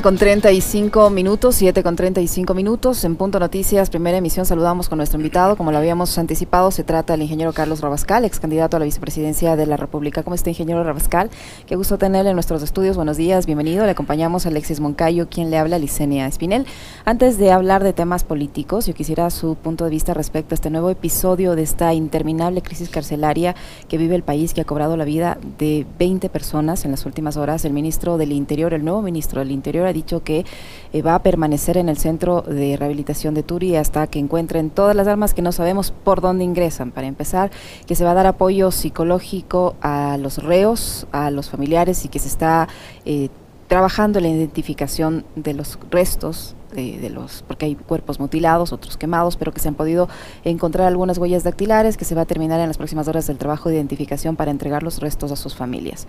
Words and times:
Con 0.00 0.16
35 0.16 1.10
minutos, 1.10 1.56
7 1.56 1.82
con 1.82 1.96
35 1.96 2.54
minutos, 2.54 3.02
en 3.02 3.16
Punto 3.16 3.40
Noticias, 3.40 3.90
primera 3.90 4.16
emisión, 4.16 4.46
saludamos 4.46 4.88
con 4.88 4.98
nuestro 4.98 5.18
invitado, 5.18 5.56
como 5.56 5.72
lo 5.72 5.78
habíamos 5.78 6.16
anticipado, 6.16 6.70
se 6.70 6.84
trata 6.84 7.14
del 7.14 7.22
ingeniero 7.22 7.52
Carlos 7.52 7.80
Rabascal, 7.80 8.24
ex 8.24 8.38
candidato 8.38 8.76
a 8.76 8.78
la 8.80 8.84
vicepresidencia 8.84 9.56
de 9.56 9.66
la 9.66 9.76
República. 9.76 10.22
¿Cómo 10.22 10.36
está, 10.36 10.48
ingeniero 10.48 10.84
Rabascal? 10.84 11.28
Qué 11.66 11.74
gusto 11.74 11.98
tenerle 11.98 12.30
en 12.30 12.36
nuestros 12.36 12.62
estudios, 12.62 12.94
buenos 12.94 13.16
días, 13.16 13.46
bienvenido. 13.46 13.84
Le 13.84 13.90
acompañamos 13.90 14.46
a 14.46 14.50
Alexis 14.50 14.78
Moncayo, 14.78 15.28
quien 15.28 15.50
le 15.50 15.58
habla, 15.58 15.76
Licenia 15.76 16.28
Espinel. 16.28 16.66
Antes 17.04 17.36
de 17.36 17.50
hablar 17.50 17.82
de 17.82 17.92
temas 17.92 18.22
políticos, 18.22 18.86
yo 18.86 18.94
quisiera 18.94 19.28
su 19.30 19.56
punto 19.56 19.82
de 19.82 19.90
vista 19.90 20.14
respecto 20.14 20.54
a 20.54 20.56
este 20.56 20.70
nuevo 20.70 20.90
episodio 20.90 21.56
de 21.56 21.62
esta 21.64 21.92
interminable 21.94 22.62
crisis 22.62 22.90
carcelaria 22.90 23.56
que 23.88 23.98
vive 23.98 24.14
el 24.14 24.22
país, 24.22 24.54
que 24.54 24.60
ha 24.60 24.64
cobrado 24.64 24.96
la 24.96 25.04
vida 25.04 25.36
de 25.58 25.84
20 25.98 26.28
personas 26.28 26.84
en 26.84 26.92
las 26.92 27.04
últimas 27.06 27.36
horas. 27.36 27.64
El 27.64 27.72
ministro 27.72 28.18
del 28.18 28.30
Interior, 28.30 28.72
el 28.72 28.84
nuevo 28.84 29.02
ministro 29.02 29.40
del 29.40 29.50
Interior, 29.50 29.79
ha 29.86 29.92
dicho 29.92 30.22
que 30.22 30.44
eh, 30.92 31.02
va 31.02 31.14
a 31.14 31.22
permanecer 31.22 31.76
en 31.76 31.88
el 31.88 31.96
centro 31.96 32.42
de 32.42 32.76
rehabilitación 32.76 33.34
de 33.34 33.42
Turi 33.42 33.76
hasta 33.76 34.06
que 34.06 34.18
encuentren 34.18 34.70
todas 34.70 34.96
las 34.96 35.06
armas 35.06 35.34
que 35.34 35.42
no 35.42 35.52
sabemos 35.52 35.92
por 35.92 36.20
dónde 36.20 36.44
ingresan. 36.44 36.90
Para 36.90 37.06
empezar, 37.06 37.50
que 37.86 37.94
se 37.94 38.04
va 38.04 38.12
a 38.12 38.14
dar 38.14 38.26
apoyo 38.26 38.70
psicológico 38.70 39.76
a 39.80 40.16
los 40.18 40.38
reos, 40.38 41.06
a 41.12 41.30
los 41.30 41.50
familiares 41.50 42.04
y 42.04 42.08
que 42.08 42.18
se 42.18 42.28
está 42.28 42.68
eh, 43.04 43.28
trabajando 43.68 44.18
la 44.20 44.28
identificación 44.28 45.24
de 45.36 45.54
los 45.54 45.78
restos 45.90 46.56
de, 46.72 47.10
los, 47.10 47.42
porque 47.46 47.66
hay 47.66 47.74
cuerpos 47.74 48.20
mutilados, 48.20 48.72
otros 48.72 48.96
quemados, 48.96 49.36
pero 49.36 49.52
que 49.52 49.60
se 49.60 49.68
han 49.68 49.74
podido 49.74 50.08
encontrar 50.44 50.86
algunas 50.86 51.18
huellas 51.18 51.44
dactilares, 51.44 51.96
que 51.96 52.04
se 52.04 52.14
va 52.14 52.22
a 52.22 52.26
terminar 52.26 52.60
en 52.60 52.68
las 52.68 52.78
próximas 52.78 53.08
horas 53.08 53.26
del 53.26 53.38
trabajo 53.38 53.68
de 53.68 53.76
identificación 53.76 54.36
para 54.36 54.50
entregar 54.50 54.82
los 54.82 55.00
restos 55.00 55.32
a 55.32 55.36
sus 55.36 55.54
familias. 55.54 56.06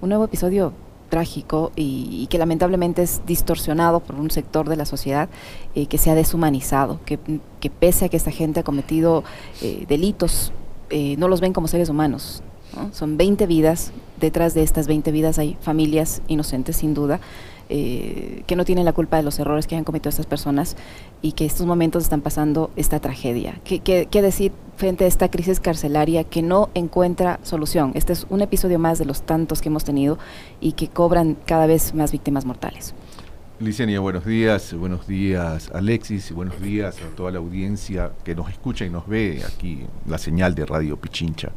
Un 0.00 0.10
nuevo 0.10 0.24
episodio 0.24 0.72
trágico 1.12 1.72
y, 1.76 2.26
que 2.30 2.38
lamentablemente 2.38 3.02
es 3.02 3.20
distorsionado 3.26 4.00
por 4.00 4.16
un 4.16 4.30
sector 4.30 4.66
de 4.66 4.76
la 4.76 4.86
sociedad 4.86 5.28
eh, 5.74 5.84
que 5.84 5.98
se 5.98 6.10
ha 6.10 6.14
deshumanizado, 6.14 7.00
que, 7.04 7.18
pese 7.68 8.06
a 8.06 8.08
que 8.08 8.16
esta 8.16 8.30
gente 8.30 8.60
ha 8.60 8.62
cometido 8.62 9.22
eh, 9.60 9.84
delitos, 9.86 10.54
eh, 10.88 11.16
no 11.18 11.28
los 11.28 11.42
ven 11.42 11.52
como 11.52 11.68
seres 11.68 11.90
humanos. 11.90 12.42
Son 12.92 13.16
20 13.16 13.46
vidas, 13.46 13.92
detrás 14.20 14.54
de 14.54 14.62
estas 14.62 14.86
20 14.86 15.10
vidas 15.12 15.38
hay 15.38 15.56
familias 15.60 16.22
inocentes 16.28 16.76
sin 16.76 16.94
duda, 16.94 17.20
eh, 17.68 18.42
que 18.46 18.56
no 18.56 18.64
tienen 18.64 18.84
la 18.84 18.92
culpa 18.92 19.16
de 19.16 19.22
los 19.22 19.38
errores 19.38 19.66
que 19.66 19.76
han 19.76 19.84
cometido 19.84 20.10
estas 20.10 20.26
personas 20.26 20.76
y 21.22 21.32
que 21.32 21.44
estos 21.46 21.66
momentos 21.66 22.02
están 22.02 22.20
pasando 22.20 22.70
esta 22.76 23.00
tragedia. 23.00 23.60
¿Qué, 23.64 23.80
qué, 23.80 24.22
decir 24.22 24.52
frente 24.76 25.04
a 25.04 25.06
esta 25.06 25.30
crisis 25.30 25.60
carcelaria 25.60 26.24
que 26.24 26.42
no 26.42 26.70
encuentra 26.74 27.40
solución? 27.42 27.92
Este 27.94 28.12
es 28.12 28.26
un 28.28 28.42
episodio 28.42 28.78
más 28.78 28.98
de 28.98 29.04
los 29.04 29.22
tantos 29.22 29.62
que 29.62 29.68
hemos 29.68 29.84
tenido 29.84 30.18
y 30.60 30.72
que 30.72 30.88
cobran 30.88 31.36
cada 31.46 31.66
vez 31.66 31.94
más 31.94 32.12
víctimas 32.12 32.44
mortales. 32.44 32.94
Licenia, 33.58 34.00
buenos 34.00 34.26
días, 34.26 34.74
buenos 34.74 35.06
días 35.06 35.70
Alexis, 35.72 36.32
buenos 36.32 36.60
días 36.60 36.96
a 37.00 37.14
toda 37.14 37.30
la 37.30 37.38
audiencia 37.38 38.10
que 38.24 38.34
nos 38.34 38.50
escucha 38.50 38.84
y 38.84 38.90
nos 38.90 39.06
ve 39.06 39.42
aquí 39.46 39.86
la 40.06 40.18
señal 40.18 40.54
de 40.54 40.66
Radio 40.66 40.96
Pichincha. 40.96 41.52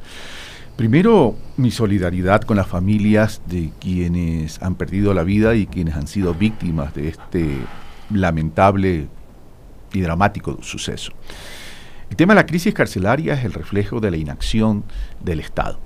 Primero, 0.76 1.38
mi 1.56 1.72
solidaridad 1.72 2.42
con 2.42 2.58
las 2.58 2.68
familias 2.68 3.42
de 3.48 3.72
quienes 3.80 4.62
han 4.62 4.76
perdido 4.76 5.14
la 5.14 5.24
vida 5.24 5.56
y 5.56 5.68
quienes 5.68 5.96
han 5.96 6.08
sido 6.08 6.34
víctimas 6.34 6.94
de 6.94 7.08
este 7.08 7.60
lamentable 8.12 9.08
y 9.94 10.02
dramático 10.02 10.62
suceso. 10.62 11.14
El 12.10 12.18
tema 12.18 12.34
de 12.34 12.42
la 12.42 12.46
crisis 12.46 12.74
carcelaria 12.74 13.36
es 13.36 13.46
el 13.46 13.54
reflejo 13.54 14.02
de 14.02 14.12
la 14.12 14.18
inacción 14.18 14.84
del 15.24 15.40
Estado. 15.40 15.80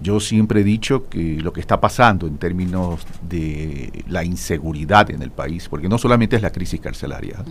Yo 0.00 0.18
siempre 0.18 0.60
he 0.60 0.64
dicho 0.64 1.08
que 1.08 1.40
lo 1.40 1.52
que 1.52 1.60
está 1.60 1.80
pasando 1.80 2.26
en 2.26 2.38
términos 2.38 3.06
de 3.22 4.04
la 4.08 4.24
inseguridad 4.24 5.10
en 5.10 5.22
el 5.22 5.30
país, 5.30 5.68
porque 5.68 5.88
no 5.88 5.96
solamente 5.96 6.34
es 6.34 6.42
la 6.42 6.50
crisis 6.50 6.80
carcelaria, 6.80 7.44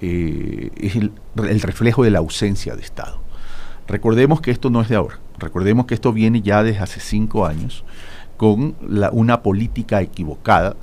eh, 0.00 0.70
es 0.76 0.96
el 0.96 1.60
reflejo 1.60 2.02
de 2.02 2.10
la 2.10 2.18
ausencia 2.18 2.74
de 2.74 2.82
Estado. 2.82 3.22
Recordemos 3.88 4.40
que 4.40 4.50
esto 4.50 4.70
no 4.70 4.80
es 4.80 4.88
de 4.88 4.96
ahora. 4.96 5.18
Recordemos 5.38 5.86
que 5.86 5.94
esto 5.94 6.12
viene 6.12 6.40
ya 6.42 6.62
desde 6.62 6.80
hace 6.80 7.00
cinco 7.00 7.46
años 7.46 7.84
con 8.36 8.74
una 9.12 9.42
política 9.42 10.02
equivocada 10.02 10.76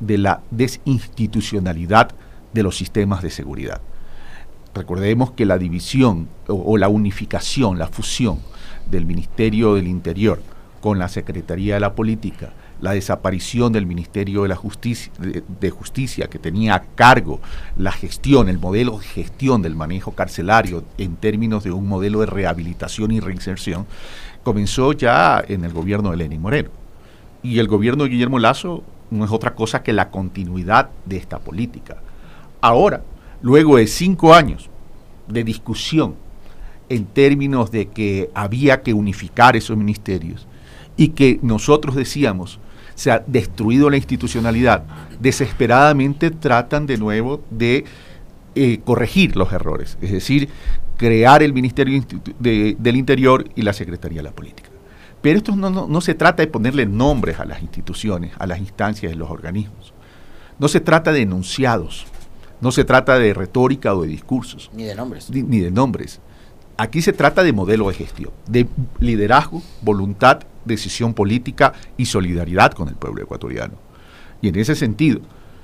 de 0.00 0.18
la 0.18 0.42
desinstitucionalidad 0.50 2.10
de 2.52 2.62
los 2.62 2.76
sistemas 2.76 3.22
de 3.22 3.30
seguridad. 3.30 3.80
Recordemos 4.74 5.32
que 5.32 5.46
la 5.46 5.58
división 5.58 6.28
o 6.48 6.76
la 6.76 6.88
unificación, 6.88 7.78
la 7.78 7.86
fusión 7.86 8.38
del 8.90 9.06
Ministerio 9.06 9.74
del 9.74 9.86
Interior 9.86 10.42
con 10.80 10.98
la 10.98 11.08
Secretaría 11.08 11.74
de 11.74 11.80
la 11.80 11.94
Política 11.94 12.52
la 12.80 12.92
desaparición 12.92 13.72
del 13.72 13.86
Ministerio 13.86 14.42
de, 14.42 14.48
la 14.48 14.56
Justicia, 14.56 15.12
de, 15.18 15.70
Justicia, 15.70 16.26
que 16.28 16.38
tenía 16.38 16.74
a 16.74 16.82
cargo 16.82 17.40
la 17.76 17.92
gestión, 17.92 18.48
el 18.48 18.58
modelo 18.58 18.98
de 18.98 19.04
gestión 19.04 19.62
del 19.62 19.74
manejo 19.74 20.12
carcelario 20.12 20.84
en 20.98 21.16
términos 21.16 21.64
de 21.64 21.72
un 21.72 21.88
modelo 21.88 22.20
de 22.20 22.26
rehabilitación 22.26 23.10
y 23.12 23.20
reinserción, 23.20 23.86
comenzó 24.42 24.92
ya 24.92 25.42
en 25.46 25.64
el 25.64 25.72
gobierno 25.72 26.10
de 26.10 26.18
Lenín 26.18 26.42
Moreno. 26.42 26.70
Y 27.42 27.58
el 27.58 27.68
gobierno 27.68 28.04
de 28.04 28.10
Guillermo 28.10 28.38
Lazo 28.38 28.82
no 29.10 29.24
es 29.24 29.30
otra 29.30 29.54
cosa 29.54 29.82
que 29.82 29.92
la 29.92 30.10
continuidad 30.10 30.90
de 31.04 31.16
esta 31.16 31.38
política. 31.38 31.98
Ahora, 32.60 33.02
luego 33.42 33.76
de 33.76 33.86
cinco 33.86 34.34
años 34.34 34.68
de 35.28 35.44
discusión 35.44 36.16
en 36.88 37.06
términos 37.06 37.70
de 37.70 37.88
que 37.88 38.30
había 38.34 38.82
que 38.82 38.94
unificar 38.94 39.56
esos 39.56 39.76
ministerios 39.76 40.46
y 40.96 41.08
que 41.08 41.38
nosotros 41.42 41.94
decíamos 41.94 42.60
se 42.94 43.10
ha 43.10 43.24
destruido 43.26 43.90
la 43.90 43.96
institucionalidad, 43.96 44.84
desesperadamente 45.20 46.30
tratan 46.30 46.86
de 46.86 46.98
nuevo 46.98 47.42
de 47.50 47.84
eh, 48.54 48.80
corregir 48.84 49.36
los 49.36 49.52
errores, 49.52 49.98
es 50.00 50.12
decir, 50.12 50.48
crear 50.96 51.42
el 51.42 51.52
Ministerio 51.52 52.00
del 52.38 52.96
Interior 52.96 53.44
y 53.56 53.62
la 53.62 53.72
Secretaría 53.72 54.18
de 54.18 54.24
la 54.24 54.32
Política. 54.32 54.70
Pero 55.22 55.38
esto 55.38 55.56
no, 55.56 55.70
no, 55.70 56.00
se 56.00 56.14
trata 56.14 56.42
de 56.42 56.46
ponerle 56.46 56.86
nombres 56.86 57.40
a 57.40 57.46
las 57.46 57.62
instituciones, 57.62 58.32
a 58.38 58.46
las 58.46 58.58
instancias 58.58 59.10
de 59.10 59.16
los 59.16 59.30
organismos. 59.30 59.94
No 60.58 60.68
se 60.68 60.80
trata 60.80 61.12
de 61.12 61.22
enunciados, 61.22 62.06
no 62.60 62.70
se 62.70 62.84
trata 62.84 63.18
de 63.18 63.34
retórica 63.34 63.94
o 63.94 64.02
de 64.02 64.08
discursos. 64.08 64.70
Ni 64.74 64.84
de 64.84 64.94
nombres. 64.94 65.30
ni 65.30 65.60
de 65.60 65.70
nombres. 65.70 66.20
Aquí 66.76 67.02
se 67.02 67.12
trata 67.12 67.42
de 67.42 67.52
modelo 67.52 67.88
de 67.88 67.94
gestión, 67.94 68.32
de 68.46 68.68
liderazgo, 69.00 69.62
voluntad 69.80 70.40
decisión 70.64 71.14
política 71.14 71.72
y 71.96 72.06
solidaridad 72.06 72.72
con 72.72 72.88
el 72.88 72.94
pueblo 72.94 73.22
ecuatoriano. 73.22 73.74
Y 74.40 74.48
en 74.48 74.56
ese 74.56 74.74
sentido, 74.74 75.20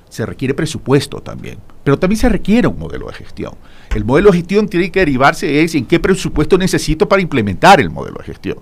se 0.09 0.25
requiere 0.25 0.53
presupuesto 0.53 1.21
también, 1.21 1.57
pero 1.83 1.97
también 1.97 2.19
se 2.19 2.27
requiere 2.27 2.67
un 2.67 2.77
modelo 2.77 3.07
de 3.07 3.13
gestión. 3.13 3.53
El 3.95 4.03
modelo 4.03 4.31
de 4.31 4.37
gestión 4.37 4.67
tiene 4.67 4.91
que 4.91 4.99
derivarse 4.99 5.61
en 5.61 5.85
qué 5.85 5.99
presupuesto 5.99 6.57
necesito 6.57 7.07
para 7.07 7.21
implementar 7.21 7.79
el 7.79 7.89
modelo 7.89 8.17
de 8.17 8.25
gestión. 8.25 8.57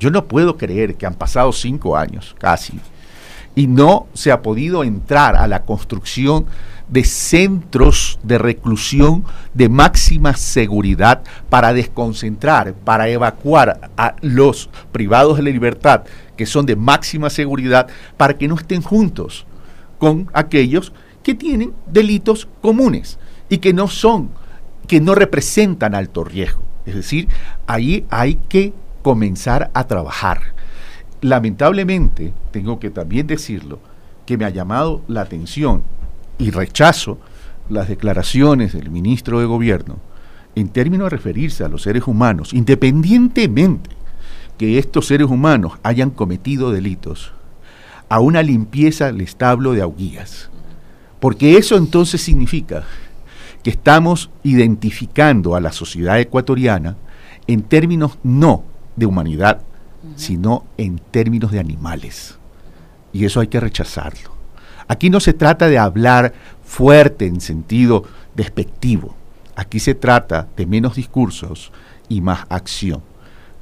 Yo 0.00 0.10
no 0.10 0.26
puedo 0.26 0.56
creer 0.56 0.96
que 0.96 1.06
han 1.06 1.14
pasado 1.14 1.52
cinco 1.52 1.96
años 1.96 2.34
casi 2.38 2.80
y 3.58 3.66
no 3.66 4.06
se 4.14 4.30
ha 4.30 4.40
podido 4.40 4.84
entrar 4.84 5.34
a 5.34 5.48
la 5.48 5.64
construcción 5.64 6.46
de 6.86 7.02
centros 7.02 8.20
de 8.22 8.38
reclusión 8.38 9.24
de 9.52 9.68
máxima 9.68 10.34
seguridad 10.34 11.24
para 11.50 11.72
desconcentrar, 11.72 12.74
para 12.74 13.08
evacuar 13.08 13.90
a 13.96 14.14
los 14.22 14.70
privados 14.92 15.38
de 15.38 15.42
la 15.42 15.50
libertad 15.50 16.04
que 16.36 16.46
son 16.46 16.66
de 16.66 16.76
máxima 16.76 17.30
seguridad 17.30 17.88
para 18.16 18.38
que 18.38 18.46
no 18.46 18.54
estén 18.54 18.80
juntos 18.80 19.44
con 19.98 20.30
aquellos 20.34 20.92
que 21.24 21.34
tienen 21.34 21.74
delitos 21.88 22.46
comunes 22.62 23.18
y 23.48 23.58
que 23.58 23.72
no 23.72 23.88
son, 23.88 24.30
que 24.86 25.00
no 25.00 25.16
representan 25.16 25.96
alto 25.96 26.22
riesgo. 26.22 26.62
Es 26.86 26.94
decir, 26.94 27.26
ahí 27.66 28.06
hay 28.08 28.36
que 28.48 28.72
comenzar 29.02 29.72
a 29.74 29.88
trabajar. 29.88 30.54
Lamentablemente, 31.20 32.32
tengo 32.50 32.78
que 32.78 32.90
también 32.90 33.26
decirlo, 33.26 33.80
que 34.24 34.36
me 34.36 34.44
ha 34.44 34.50
llamado 34.50 35.02
la 35.08 35.22
atención 35.22 35.82
y 36.38 36.50
rechazo 36.50 37.18
las 37.68 37.88
declaraciones 37.88 38.72
del 38.72 38.90
ministro 38.90 39.40
de 39.40 39.46
Gobierno 39.46 39.96
en 40.54 40.68
términos 40.68 41.06
de 41.06 41.16
referirse 41.16 41.64
a 41.64 41.68
los 41.68 41.82
seres 41.82 42.06
humanos, 42.06 42.52
independientemente 42.52 43.90
que 44.58 44.78
estos 44.78 45.06
seres 45.06 45.28
humanos 45.28 45.72
hayan 45.82 46.10
cometido 46.10 46.72
delitos, 46.72 47.32
a 48.08 48.20
una 48.20 48.42
limpieza 48.42 49.06
del 49.06 49.20
establo 49.20 49.72
de 49.72 49.82
auguías. 49.82 50.50
Porque 51.20 51.56
eso 51.56 51.76
entonces 51.76 52.20
significa 52.20 52.84
que 53.62 53.70
estamos 53.70 54.30
identificando 54.42 55.54
a 55.54 55.60
la 55.60 55.72
sociedad 55.72 56.18
ecuatoriana 56.18 56.96
en 57.46 57.62
términos 57.62 58.18
no 58.22 58.64
de 58.96 59.06
humanidad, 59.06 59.62
sino 60.16 60.64
en 60.76 60.98
términos 60.98 61.50
de 61.50 61.60
animales. 61.60 62.38
Y 63.12 63.24
eso 63.24 63.40
hay 63.40 63.48
que 63.48 63.60
rechazarlo. 63.60 64.36
Aquí 64.86 65.10
no 65.10 65.20
se 65.20 65.34
trata 65.34 65.68
de 65.68 65.78
hablar 65.78 66.32
fuerte 66.64 67.26
en 67.26 67.40
sentido 67.40 68.04
despectivo. 68.34 69.14
Aquí 69.54 69.80
se 69.80 69.94
trata 69.94 70.48
de 70.56 70.66
menos 70.66 70.96
discursos 70.96 71.72
y 72.08 72.20
más 72.20 72.46
acción. 72.48 73.02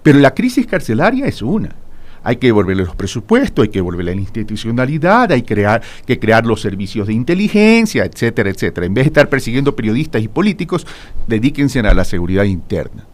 Pero 0.03 0.19
la 0.19 0.35
crisis 0.35 0.67
carcelaria 0.67 1.27
es 1.27 1.43
una. 1.43 1.75
hay 2.27 2.37
que 2.37 2.49
devolverle 2.49 2.85
los 2.85 2.97
presupuestos, 2.97 3.63
hay 3.63 3.69
que 3.69 3.79
devolverle 3.79 4.17
la 4.17 4.21
institucionalidad, 4.21 5.31
hay 5.31 5.43
que 5.43 6.19
crear 6.19 6.45
los 6.45 6.61
servicios 6.61 7.07
de 7.07 7.13
inteligencia, 7.13 8.05
etcétera, 8.05 8.51
etcétera. 8.51 8.85
En 8.85 8.95
vez 8.95 9.05
de 9.05 9.11
estar 9.11 9.29
persiguiendo 9.29 9.77
periodistas 9.77 10.21
y 10.21 10.27
políticos, 10.27 10.85
dedíquense 11.29 11.79
a 11.79 11.95
la 11.95 12.05
seguridad 12.05 12.43
interna. 12.43 13.07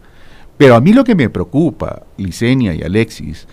Pero 0.57 0.75
a 0.75 0.81
mí 0.81 0.93
lo 0.93 1.03
que 1.03 1.15
me 1.15 1.29
preocupa, 1.29 2.03
Licenia 2.17 2.73
y 2.73 2.83
Alexis, 2.83 3.47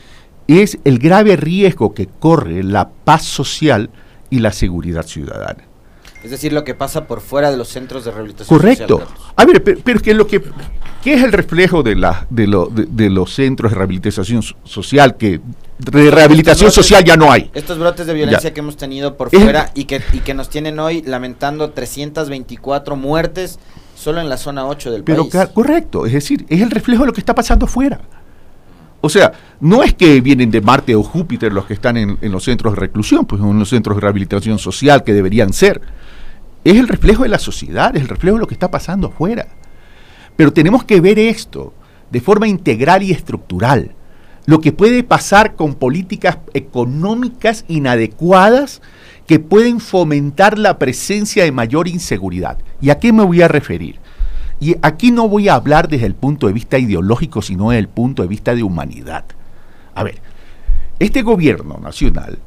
es 0.47 0.79
el 0.85 0.99
grave 0.99 1.37
riesgo 1.37 1.95
que 1.95 2.07
corre 2.07 2.63
la 2.63 2.89
paz 2.89 3.25
social 3.25 3.91
y 4.31 4.41
la 4.41 4.53
seguridad 4.53 5.07
ciudadana. 5.07 5.65
Es 6.23 6.31
decir, 6.31 6.53
lo 6.53 6.65
que 6.65 6.75
pasa 6.75 7.07
por 7.07 7.21
fuera 7.21 7.51
de 7.51 7.57
los 7.57 7.69
centros 7.69 8.05
de 8.05 8.11
rehabilitación 8.11 8.59
Correcto. 8.59 9.03
a 9.37 9.45
ver, 9.47 9.65
pero, 9.65 9.81
pero, 9.83 10.01
que 10.01 10.13
lo 10.13 10.27
que 10.27 10.43
¿qué 11.03 11.15
es 11.15 11.23
el 11.23 11.33
reflejo 11.33 11.83
de 11.83 11.97
la 11.97 12.27
de, 12.29 12.47
lo, 12.47 12.67
de, 12.67 13.09
los 13.09 13.35
centros 13.35 13.73
de 13.73 13.79
rehabilitación 13.79 14.43
social 14.43 15.17
que 15.17 15.41
de 15.79 16.11
rehabilitación 16.11 16.71
social 16.71 17.03
ya 17.05 17.17
no 17.17 17.33
hay? 17.33 17.51
Estos 17.55 17.79
brotes 17.79 18.07
de 18.07 18.13
violencia 18.13 18.53
que 18.53 18.61
hemos 18.61 18.77
tenido 18.77 19.17
por 19.17 19.31
fuera 19.31 19.71
y 19.75 19.85
que 19.85 20.03
y 20.13 20.19
que 20.19 20.35
nos 20.35 20.51
tienen 20.51 20.79
hoy 20.79 21.01
lamentando 21.03 21.71
324 21.71 22.97
muertes 22.97 23.59
solo 24.01 24.21
en 24.21 24.29
la 24.29 24.37
zona 24.37 24.67
8 24.67 24.91
del 24.91 25.05
pero 25.05 25.29
país. 25.29 25.49
correcto, 25.53 26.07
es 26.07 26.13
decir, 26.13 26.47
es 26.49 26.63
el 26.63 26.71
reflejo 26.71 27.03
de 27.03 27.09
lo 27.09 27.13
que 27.13 27.21
está 27.21 27.35
pasando 27.35 27.67
fuera. 27.67 28.01
O 29.03 29.09
sea, 29.09 29.33
no 29.61 29.83
es 29.83 29.95
que 29.95 30.21
vienen 30.21 30.51
de 30.51 30.61
Marte 30.61 30.95
o 30.95 31.03
Júpiter 31.03 31.53
los 31.53 31.67
que 31.67 31.75
están 31.75 31.97
en, 31.97 32.19
en 32.21 32.33
los 32.33 32.45
centros 32.45 32.75
de 32.75 32.81
reclusión, 32.81 33.25
pues 33.25 33.41
en 33.41 33.59
los 33.59 33.69
centros 33.69 33.97
de 33.97 34.01
rehabilitación 34.01 34.59
social 34.59 35.05
que 35.05 35.13
deberían 35.15 35.53
ser 35.53 35.81
es 36.65 36.77
el 36.77 36.89
reflejo 36.89 37.23
de 37.23 37.29
la 37.29 37.39
sociedad, 37.39 37.95
es 37.97 38.03
el 38.03 38.09
reflejo 38.09 38.37
de 38.37 38.41
lo 38.41 38.47
que 38.47 38.55
está 38.55 38.71
pasando 38.71 39.09
afuera. 39.09 39.49
Pero 40.37 40.53
tenemos 40.53 40.85
que 40.85 41.01
ver 41.01 41.19
esto 41.19 41.73
de 42.11 42.21
forma 42.21 42.49
integral 42.49 43.03
y 43.03 43.13
estructural. 43.13 43.93
Lo 44.47 44.61
que 44.61 44.73
puede 44.73 45.03
pasar 45.03 45.55
con 45.55 45.75
políticas 45.75 46.39
económicas 46.55 47.65
inadecuadas 47.69 48.83
que 49.31 49.39
pueden 49.39 49.79
fomentar 49.79 50.59
la 50.59 50.77
presencia 50.77 51.45
de 51.45 51.53
mayor 51.53 51.87
inseguridad. 51.87 52.59
¿Y 52.81 52.91
a 52.91 52.99
qué 52.99 53.13
me 53.13 53.23
voy 53.23 53.43
a 53.43 53.47
referir? 53.47 54.01
Y 54.59 54.75
aquí 54.83 55.13
no 55.13 55.29
voy 55.29 55.49
a 55.49 55.55
hablar 55.55 55.87
desde 55.87 56.07
el 56.07 56.17
punto 56.17 56.49
de 56.49 56.53
vista 56.53 56.81
ideológico, 56.81 57.41
sino 57.41 57.71
desde 57.71 57.79
el 57.79 57.89
punto 57.89 58.23
de 58.23 58.29
vista 58.29 58.57
de 58.57 58.65
humanidad. 58.65 59.25
A 59.95 60.03
ver, 60.03 60.21
este 60.99 61.23
gobierno 61.23 61.79
nacional, 61.79 62.41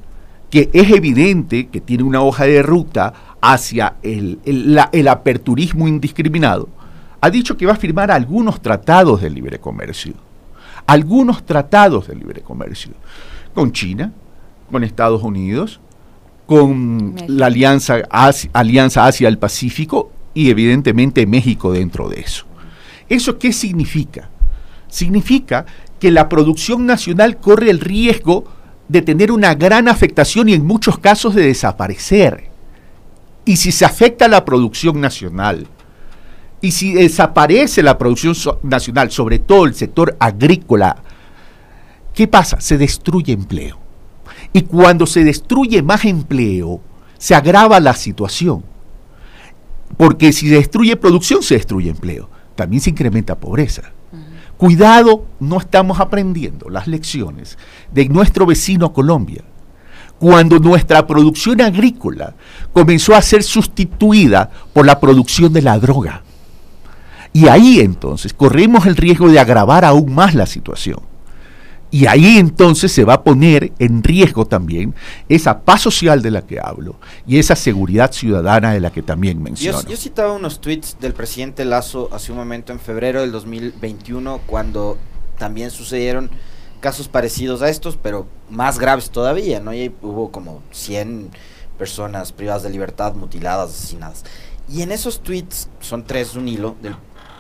que 0.50 0.70
es 0.74 0.92
evidente 0.92 1.68
que 1.68 1.80
tiene 1.80 2.04
una 2.04 2.22
hoja 2.22 2.44
de 2.44 2.62
ruta 2.62 3.14
hacia 3.40 3.96
el, 4.04 5.08
aperturismo 5.08 5.88
indiscriminado, 5.88 6.68
ha 7.22 7.30
dicho 7.30 7.56
que 7.56 7.66
va 7.66 7.72
a 7.72 7.78
firmar 7.78 8.12
algunos 8.12 8.62
tratados 8.62 9.22
de 9.22 9.30
libre 9.30 9.58
comercio. 9.58 10.16
Algunos 10.86 11.46
tratados 11.46 12.10
de 12.10 12.16
libre 12.16 12.42
comercio. 12.42 12.92
Con 13.54 13.72
China, 13.72 14.12
con 14.70 14.84
Estados 14.84 15.24
Unidos, 15.24 15.80
con 16.46 17.16
la 17.28 17.48
Alianza 17.48 18.02
Asia, 18.10 18.50
Alianza 18.54 19.06
Asia 19.06 19.28
del 19.28 19.38
Pacífico 19.38 20.12
y 20.34 20.50
evidentemente 20.50 21.26
México 21.26 21.72
dentro 21.72 22.10
de 22.10 22.22
eso. 22.22 22.46
¿Eso 23.10 23.38
qué 23.38 23.54
significa? 23.54 24.30
Significa 24.88 25.66
que 26.00 26.12
la 26.12 26.30
producción 26.30 26.86
nacional 26.86 27.38
corre 27.38 27.70
el 27.70 27.80
riesgo 27.80 28.46
de 28.88 29.02
tener 29.02 29.32
una 29.32 29.56
gran 29.56 29.88
afectación 29.88 30.50
y 30.50 30.54
en 30.54 30.66
muchos 30.66 30.98
casos 31.00 31.36
de 31.36 31.46
desaparecer. 31.46 32.50
Y 33.46 33.58
si 33.58 33.72
se 33.72 33.86
afecta 33.86 34.28
la 34.28 34.46
producción 34.46 35.00
nacional, 35.02 35.68
y 36.64 36.72
si 36.72 36.94
desaparece 36.94 37.84
la 37.84 37.98
producción 37.98 38.34
nacional, 38.64 39.12
sobre 39.12 39.40
todo 39.40 39.66
el 39.66 39.76
sector 39.76 40.16
agrícola, 40.18 40.96
¿qué 42.14 42.26
pasa? 42.26 42.62
Se 42.62 42.78
destruye 42.78 43.34
empleo. 43.34 43.83
Y 44.54 44.62
cuando 44.62 45.06
se 45.08 45.24
destruye 45.24 45.82
más 45.82 46.06
empleo, 46.06 46.80
se 47.18 47.36
agrava 47.36 47.80
la 47.80 47.94
situación. 47.94 48.64
Porque 49.98 50.32
si 50.32 50.48
se 50.48 50.56
destruye 50.56 50.96
producción, 50.96 51.42
se 51.44 51.56
destruye 51.56 51.90
empleo. 51.90 52.30
También 52.56 52.82
se 52.82 52.92
incrementa 52.92 53.40
pobreza. 53.40 53.92
Cuidado, 54.58 55.26
no 55.40 55.60
estamos 55.60 56.00
aprendiendo 56.00 56.70
las 56.70 56.88
lecciones 56.88 57.58
de 57.92 58.08
nuestro 58.08 58.46
vecino 58.46 58.94
Colombia 58.94 59.44
cuando 60.20 60.58
nuestra 60.60 61.06
producción 61.06 61.60
agrícola 61.60 62.36
comenzó 62.72 63.14
a 63.14 63.22
ser 63.22 63.44
sustituida 63.44 64.50
por 64.72 64.86
la 64.86 65.00
producción 65.00 65.52
de 65.52 65.62
la 65.62 65.78
droga. 65.80 66.24
Y 67.34 67.48
ahí 67.48 67.82
entonces 67.82 68.34
corremos 68.34 68.86
el 68.86 68.96
riesgo 68.96 69.28
de 69.28 69.40
agravar 69.40 69.84
aún 69.84 70.14
más 70.14 70.34
la 70.34 70.46
situación. 70.46 71.00
Y 71.94 72.08
ahí 72.08 72.40
entonces 72.40 72.92
se 72.92 73.04
va 73.04 73.14
a 73.14 73.24
poner 73.24 73.72
en 73.78 74.02
riesgo 74.02 74.48
también 74.48 74.96
esa 75.30 75.60
paz 75.60 75.82
social 75.82 76.24
de 76.24 76.32
la 76.32 76.42
que 76.42 76.60
hablo 76.60 76.96
y 77.28 77.38
esa 77.38 77.56
seguridad 77.56 78.12
ciudadana 78.12 78.74
de 78.74 78.80
la 78.80 78.92
que 78.92 79.04
también 79.04 79.44
menciono. 79.44 79.80
Yo, 79.84 79.90
yo, 79.90 79.96
citaba 79.96 80.34
unos 80.34 80.60
tweets 80.60 80.98
del 81.00 81.14
presidente 81.14 81.66
Lazo 81.66 82.10
hace 82.12 82.32
un 82.32 82.40
momento 82.40 82.72
en 82.74 82.80
febrero 82.80 83.22
del 83.22 83.32
2021 83.32 84.42
cuando 84.48 84.98
también 85.38 85.70
sucedieron 85.70 86.32
casos 86.80 87.08
parecidos 87.08 87.62
a 87.62 87.70
estos, 87.70 87.96
pero 87.96 88.26
más 88.50 88.80
graves 88.80 89.12
todavía, 89.12 89.60
¿no? 89.60 89.72
Y 89.72 89.94
hubo 90.02 90.32
como 90.32 90.64
100 90.72 91.30
personas 91.78 92.32
privadas 92.32 92.64
de 92.64 92.72
libertad, 92.72 93.14
mutiladas, 93.14 93.70
asesinadas. 93.70 94.24
Y 94.68 94.82
en 94.82 94.92
esos 94.92 95.22
tweets, 95.22 95.70
son 95.80 96.06
tres 96.06 96.36
un 96.36 96.48
hilo, 96.48 96.76
del 96.82 96.96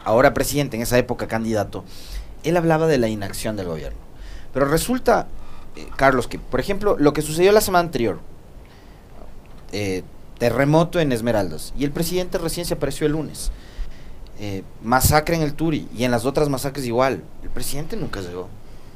ahora 0.05 0.35
presidente, 0.35 0.77
en 0.77 0.83
esa 0.83 0.99
época 0.99 1.27
candidato, 1.27 1.83
él 2.43 2.55
hablaba 2.55 2.85
de 2.85 2.99
la 2.99 3.07
inacción 3.07 3.55
del 3.55 3.65
gobierno. 3.65 4.02
Pero 4.53 4.67
resulta, 4.67 5.27
eh, 5.75 5.87
Carlos, 5.95 6.27
que 6.27 6.39
por 6.39 6.59
ejemplo, 6.59 6.95
lo 6.99 7.13
que 7.13 7.21
sucedió 7.21 7.51
la 7.51 7.61
semana 7.61 7.85
anterior, 7.85 8.19
eh, 9.71 10.03
terremoto 10.37 10.99
en 10.99 11.11
Esmeraldas, 11.11 11.73
y 11.77 11.83
el 11.83 11.91
presidente 11.91 12.37
recién 12.37 12.65
se 12.65 12.75
apareció 12.75 13.07
el 13.07 13.13
lunes. 13.13 13.51
Eh, 14.39 14.63
masacre 14.81 15.35
en 15.35 15.41
el 15.41 15.53
Turi 15.53 15.87
y 15.95 16.03
en 16.03 16.11
las 16.11 16.25
otras 16.25 16.49
masacres 16.49 16.85
igual. 16.85 17.23
El 17.43 17.49
presidente 17.49 17.95
nunca 17.95 18.21
llegó. 18.21 18.49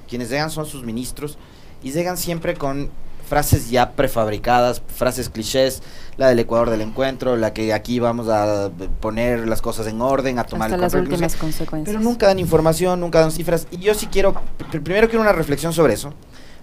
Quienes 0.10 0.30
llegan 0.30 0.50
son 0.50 0.66
sus 0.66 0.84
ministros 0.84 1.38
y 1.84 1.92
llegan 1.92 2.18
siempre 2.18 2.56
con 2.56 2.90
frases 3.28 3.70
ya 3.70 3.92
prefabricadas, 3.92 4.82
frases 4.88 5.30
clichés, 5.30 5.84
la 6.18 6.30
del 6.30 6.40
Ecuador 6.40 6.70
del 6.70 6.82
encuentro, 6.82 7.36
la 7.36 7.54
que 7.54 7.74
aquí 7.74 8.00
vamos 8.00 8.30
a 8.30 8.72
poner 9.02 9.48
las 9.48 9.62
cosas 9.62 9.88
en 9.88 10.02
orden, 10.02 10.40
a 10.40 10.46
tomar 10.46 10.72
las 10.72 10.94
últimas 10.94 11.36
consecuencias. 11.36 11.94
Pero 11.94 12.00
nunca 12.04 12.28
dan 12.28 12.40
información, 12.40 13.00
nunca 13.00 13.20
dan 13.20 13.32
cifras. 13.32 13.68
Y 13.70 13.78
yo 13.78 13.94
sí 13.94 14.08
quiero, 14.08 14.42
primero 14.84 15.08
quiero 15.08 15.22
una 15.22 15.34
reflexión 15.34 15.74
sobre 15.74 15.94
eso. 15.94 16.14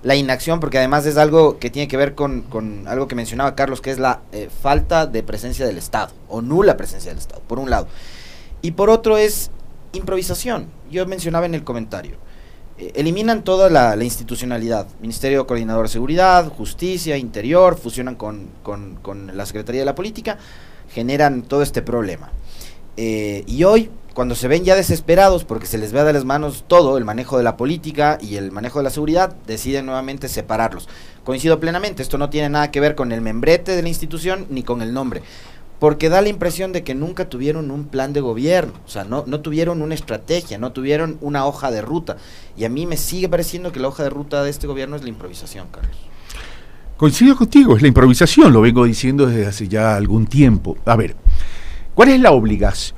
La 0.02 0.16
inacción, 0.16 0.61
porque 0.61 0.78
además 0.78 1.06
es 1.06 1.16
algo 1.16 1.58
que 1.58 1.70
tiene 1.70 1.88
que 1.88 1.96
ver 1.96 2.14
con, 2.14 2.43
con 2.43 2.87
algo 2.88 3.08
que 3.08 3.14
mencionaba 3.14 3.55
Carlos, 3.55 3.81
que 3.81 3.90
es 3.90 3.99
la 3.99 4.20
eh, 4.32 4.50
falta 4.62 5.06
de 5.06 5.22
presencia 5.22 5.66
del 5.66 5.78
Estado, 5.78 6.12
o 6.28 6.43
nula 6.43 6.76
presencia 6.76 7.11
del 7.11 7.19
Estado, 7.19 7.40
por 7.47 7.59
un 7.59 7.71
lado. 7.71 7.88
Y 8.61 8.73
por 8.73 8.90
otro 8.90 9.16
es 9.16 9.50
improvisación. 9.92 10.68
Yo 10.90 11.06
mencionaba 11.06 11.47
en 11.47 11.54
el 11.54 11.64
comentario 11.64 12.18
eliminan 12.78 13.45
toda 13.45 13.71
la, 13.71 14.02
institucionalidad. 14.02 14.87
Ministerio 15.00 15.47
Coordinador 15.47 15.87
de 15.87 15.93
Seguridad, 15.93 16.49
Justicia, 16.49 17.16
Interior, 17.16 17.78
fusionan 17.78 18.16
con, 18.16 18.49
la 19.33 19.47
Secretaría 19.47 19.83
de 19.83 19.87
la 19.87 19.95
Política, 19.95 20.38
generan 20.90 21.43
todo 21.43 21.62
este 21.62 21.83
problema. 21.83 22.31
Eh, 22.97 23.45
y 23.47 23.64
hoy, 23.64 23.90
cuando 24.14 24.35
se 24.35 24.47
ven 24.47 24.64
ya 24.64 24.76
desesperados 24.76 25.45
porque 25.45 25.66
se 25.66 25.78
les 25.78 25.93
ve 25.93 26.04
de 26.04 26.12
las 26.12 26.25
manos 26.25 26.64
todo, 26.69 26.97
el 26.97 27.04
manejo 27.04 27.37
de 27.37 27.43
la 27.43 27.57
política 27.57 28.19
y 28.21 28.37
el 28.37 28.52
manejo 28.52 28.78
de 28.78 28.85
la 28.85 28.90
seguridad, 28.90 29.35
deciden 29.47 29.87
nuevamente 29.87 30.28
separarlos. 30.28 30.88
Coincido 31.25 31.59
plenamente, 31.59 32.02
esto 32.02 32.19
no 32.19 32.31
tiene 32.31 32.50
nada 32.50 32.71
que 32.71 32.81
ver 32.81 32.95
con 32.95 33.11
el 33.11 33.21
membrete 33.21 33.75
de 33.75 33.83
la 33.83 33.88
institución 33.88 34.47
ni 34.50 34.62
con 34.62 34.83
el 34.83 34.93
nombre 34.93 35.23
porque 35.78 36.09
da 36.09 36.23
la 36.23 36.28
impresión 36.28 36.73
de 36.73 36.83
que 36.83 36.95
nunca 36.95 37.28
tuvieron 37.28 37.71
un 37.71 37.85
plan 37.85 38.12
de 38.12 38.21
gobierno, 38.21 38.73
o 38.87 38.88
sea, 38.88 39.04
no, 39.04 39.25
no 39.26 39.40
tuvieron 39.40 39.83
una 39.83 39.95
estrategia, 39.95 40.59
no 40.59 40.73
tuvieron 40.73 41.19
una 41.21 41.47
hoja 41.47 41.71
de 41.71 41.83
ruta. 41.83 42.16
Y 42.57 42.64
a 42.64 42.69
mí 42.69 42.87
me 42.87 42.97
sigue 42.97 43.28
pareciendo 43.28 43.73
que 43.73 43.81
la 43.81 43.88
hoja 43.88 44.02
de 44.04 44.11
ruta 44.11 44.43
de 44.43 44.50
este 44.50 44.66
gobierno 44.66 44.97
es 44.97 45.02
la 45.02 45.09
improvisación, 45.09 45.66
Carlos. 45.71 45.97
Coincido 46.97 47.37
contigo, 47.37 47.76
es 47.76 47.83
la 47.83 47.88
improvisación, 47.88 48.52
lo 48.52 48.61
vengo 48.61 48.85
diciendo 48.85 49.26
desde 49.26 49.47
hace 49.47 49.66
ya 49.69 49.97
algún 49.97 50.26
tiempo. 50.26 50.76
A 50.85 50.95
ver, 50.95 51.16
¿cuál 51.95 52.11
es 52.11 52.21
la 52.21 52.31
obligación? 52.31 52.97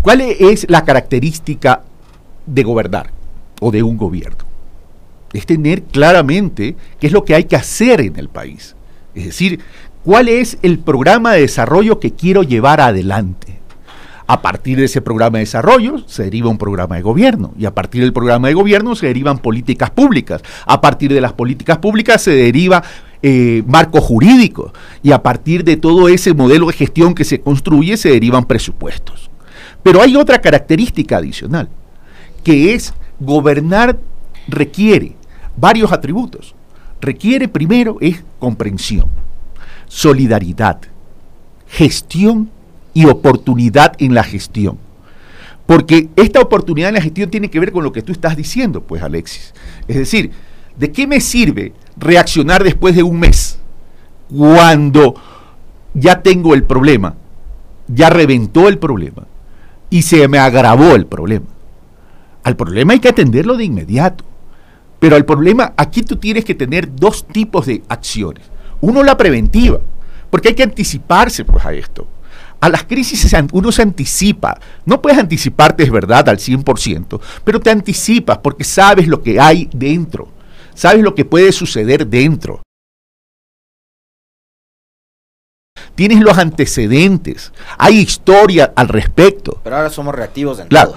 ¿Cuál 0.00 0.20
es 0.20 0.66
la 0.70 0.84
característica 0.84 1.82
de 2.46 2.62
gobernar 2.62 3.10
o 3.60 3.70
de 3.72 3.82
un 3.82 3.96
gobierno? 3.96 4.44
Es 5.32 5.44
tener 5.44 5.82
claramente 5.82 6.76
qué 7.00 7.08
es 7.08 7.12
lo 7.12 7.24
que 7.24 7.34
hay 7.34 7.44
que 7.44 7.56
hacer 7.56 8.00
en 8.00 8.16
el 8.16 8.28
país. 8.28 8.76
Es 9.14 9.24
decir, 9.24 9.60
¿Cuál 10.04 10.28
es 10.28 10.58
el 10.60 10.80
programa 10.80 11.32
de 11.32 11.40
desarrollo 11.40 11.98
que 11.98 12.10
quiero 12.10 12.42
llevar 12.42 12.78
adelante? 12.82 13.58
A 14.26 14.42
partir 14.42 14.76
de 14.76 14.84
ese 14.84 15.00
programa 15.00 15.38
de 15.38 15.44
desarrollo 15.44 15.96
se 16.06 16.24
deriva 16.24 16.50
un 16.50 16.58
programa 16.58 16.96
de 16.96 17.02
gobierno 17.02 17.54
y 17.58 17.64
a 17.64 17.74
partir 17.74 18.02
del 18.02 18.12
programa 18.12 18.48
de 18.48 18.54
gobierno 18.54 18.94
se 18.96 19.06
derivan 19.06 19.38
políticas 19.38 19.88
públicas. 19.88 20.42
A 20.66 20.82
partir 20.82 21.10
de 21.10 21.22
las 21.22 21.32
políticas 21.32 21.78
públicas 21.78 22.20
se 22.20 22.32
deriva 22.32 22.82
eh, 23.22 23.62
marco 23.66 24.02
jurídico 24.02 24.74
y 25.02 25.12
a 25.12 25.22
partir 25.22 25.64
de 25.64 25.78
todo 25.78 26.10
ese 26.10 26.34
modelo 26.34 26.66
de 26.66 26.74
gestión 26.74 27.14
que 27.14 27.24
se 27.24 27.40
construye 27.40 27.96
se 27.96 28.10
derivan 28.10 28.44
presupuestos. 28.44 29.30
Pero 29.82 30.02
hay 30.02 30.16
otra 30.16 30.38
característica 30.38 31.16
adicional, 31.16 31.70
que 32.42 32.74
es 32.74 32.92
gobernar 33.20 33.98
requiere 34.48 35.16
varios 35.56 35.92
atributos. 35.92 36.54
Requiere 37.00 37.48
primero 37.48 37.96
es 38.02 38.22
comprensión, 38.38 39.08
solidaridad, 39.94 40.80
gestión 41.68 42.50
y 42.94 43.06
oportunidad 43.06 43.92
en 44.00 44.12
la 44.12 44.24
gestión. 44.24 44.76
Porque 45.66 46.08
esta 46.16 46.40
oportunidad 46.40 46.88
en 46.88 46.96
la 46.96 47.00
gestión 47.00 47.30
tiene 47.30 47.48
que 47.48 47.60
ver 47.60 47.70
con 47.70 47.84
lo 47.84 47.92
que 47.92 48.02
tú 48.02 48.10
estás 48.10 48.36
diciendo, 48.36 48.82
pues 48.82 49.04
Alexis. 49.04 49.54
Es 49.86 49.96
decir, 49.96 50.32
¿de 50.76 50.90
qué 50.90 51.06
me 51.06 51.20
sirve 51.20 51.72
reaccionar 51.96 52.64
después 52.64 52.96
de 52.96 53.04
un 53.04 53.20
mes 53.20 53.60
cuando 54.28 55.14
ya 55.94 56.22
tengo 56.22 56.54
el 56.54 56.64
problema, 56.64 57.14
ya 57.86 58.10
reventó 58.10 58.68
el 58.68 58.78
problema 58.78 59.28
y 59.90 60.02
se 60.02 60.26
me 60.26 60.38
agravó 60.38 60.96
el 60.96 61.06
problema? 61.06 61.46
Al 62.42 62.56
problema 62.56 62.94
hay 62.94 62.98
que 62.98 63.10
atenderlo 63.10 63.56
de 63.56 63.64
inmediato. 63.64 64.24
Pero 64.98 65.14
al 65.14 65.24
problema, 65.24 65.72
aquí 65.76 66.02
tú 66.02 66.16
tienes 66.16 66.44
que 66.44 66.56
tener 66.56 66.96
dos 66.96 67.28
tipos 67.28 67.66
de 67.66 67.84
acciones. 67.88 68.53
Uno, 68.84 69.02
la 69.02 69.16
preventiva, 69.16 69.80
porque 70.28 70.48
hay 70.48 70.54
que 70.54 70.62
anticiparse 70.62 71.42
pues, 71.46 71.64
a 71.64 71.72
esto. 71.72 72.06
A 72.60 72.68
las 72.68 72.84
crisis 72.84 73.34
uno 73.52 73.72
se 73.72 73.80
anticipa. 73.80 74.60
No 74.84 75.00
puedes 75.00 75.18
anticiparte, 75.18 75.84
es 75.84 75.90
verdad, 75.90 76.28
al 76.28 76.36
100%, 76.36 77.18
pero 77.44 77.60
te 77.60 77.70
anticipas 77.70 78.38
porque 78.38 78.62
sabes 78.62 79.08
lo 79.08 79.22
que 79.22 79.40
hay 79.40 79.70
dentro. 79.72 80.28
Sabes 80.74 81.02
lo 81.02 81.14
que 81.14 81.24
puede 81.24 81.50
suceder 81.52 82.06
dentro. 82.06 82.60
Tienes 85.94 86.20
los 86.20 86.36
antecedentes. 86.36 87.52
Hay 87.78 88.00
historia 88.00 88.74
al 88.76 88.88
respecto. 88.88 89.60
Pero 89.64 89.76
ahora 89.76 89.88
somos 89.88 90.14
reactivos 90.14 90.58
en 90.58 90.68
claro. 90.68 90.92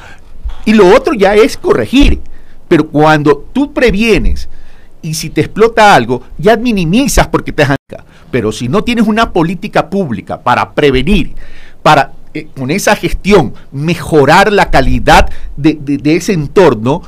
Y 0.65 0.74
lo 0.74 0.94
otro 0.94 1.13
ya 1.13 1.36
es 1.36 1.56
corregir. 1.56 2.20
Pero 2.67 2.89
cuando 2.89 3.50
tú 3.53 3.74
previenes 3.74 4.50
y 5.07 5.13
si 5.13 5.29
te 5.29 5.41
explota 5.41 5.95
algo, 5.95 6.21
ya 6.37 6.57
minimizas 6.57 7.27
porque 7.27 7.51
te 7.51 7.65
pero 8.29 8.51
si 8.51 8.67
no 8.67 8.83
tienes 8.83 9.07
una 9.07 9.31
política 9.31 9.89
pública 9.89 10.41
para 10.41 10.73
prevenir, 10.73 11.33
para 11.81 12.11
eh, 12.33 12.47
con 12.57 12.69
esa 12.69 12.95
gestión 12.95 13.53
mejorar 13.71 14.51
la 14.51 14.69
calidad 14.69 15.29
de, 15.55 16.01
ese 16.03 16.33
entorno, 16.33 17.01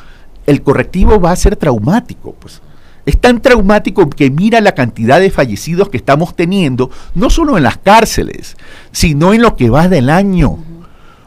el 0.45 0.63
correctivo 0.63 1.19
va 1.19 1.31
a 1.31 1.35
ser 1.35 1.57
traumático. 1.57 2.33
Pues. 2.39 2.61
Es 3.05 3.19
tan 3.19 3.41
traumático 3.41 4.09
que 4.09 4.31
mira 4.31 4.61
la 4.61 4.73
cantidad 4.73 5.19
de 5.19 5.31
fallecidos 5.31 5.89
que 5.89 5.97
estamos 5.97 6.35
teniendo, 6.35 6.89
no 7.15 7.29
solo 7.29 7.57
en 7.57 7.63
las 7.63 7.77
cárceles, 7.77 8.55
sino 8.91 9.33
en 9.33 9.41
lo 9.41 9.57
que 9.57 9.69
va 9.69 9.89
del 9.89 10.09
año. 10.09 10.57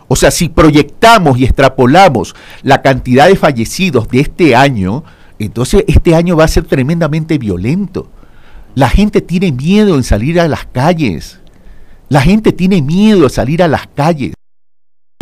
O 0.09 0.17
sea, 0.17 0.31
si 0.31 0.49
proyectamos 0.49 1.39
y 1.39 1.45
extrapolamos 1.45 2.35
la 2.63 2.81
cantidad 2.81 3.29
de 3.29 3.37
fallecidos 3.37 4.09
de 4.09 4.21
este 4.21 4.57
año, 4.57 5.05
entonces 5.45 5.85
este 5.87 6.15
año 6.15 6.37
va 6.37 6.45
a 6.45 6.49
ser 6.49 6.65
tremendamente 6.65 7.39
violento. 7.39 8.09
La 8.75 8.89
gente 8.89 9.21
tiene 9.21 9.53
miedo 9.53 9.97
en 9.97 10.05
salir 10.05 10.41
a 10.41 10.49
las 10.49 10.67
calles. 10.67 11.41
La 12.09 12.21
gente 12.21 12.53
tiene 12.53 12.83
miedo 12.83 13.23
de 13.23 13.31
salir 13.31 13.63
a 13.63 13.69
las 13.69 13.87
calles. 13.89 14.35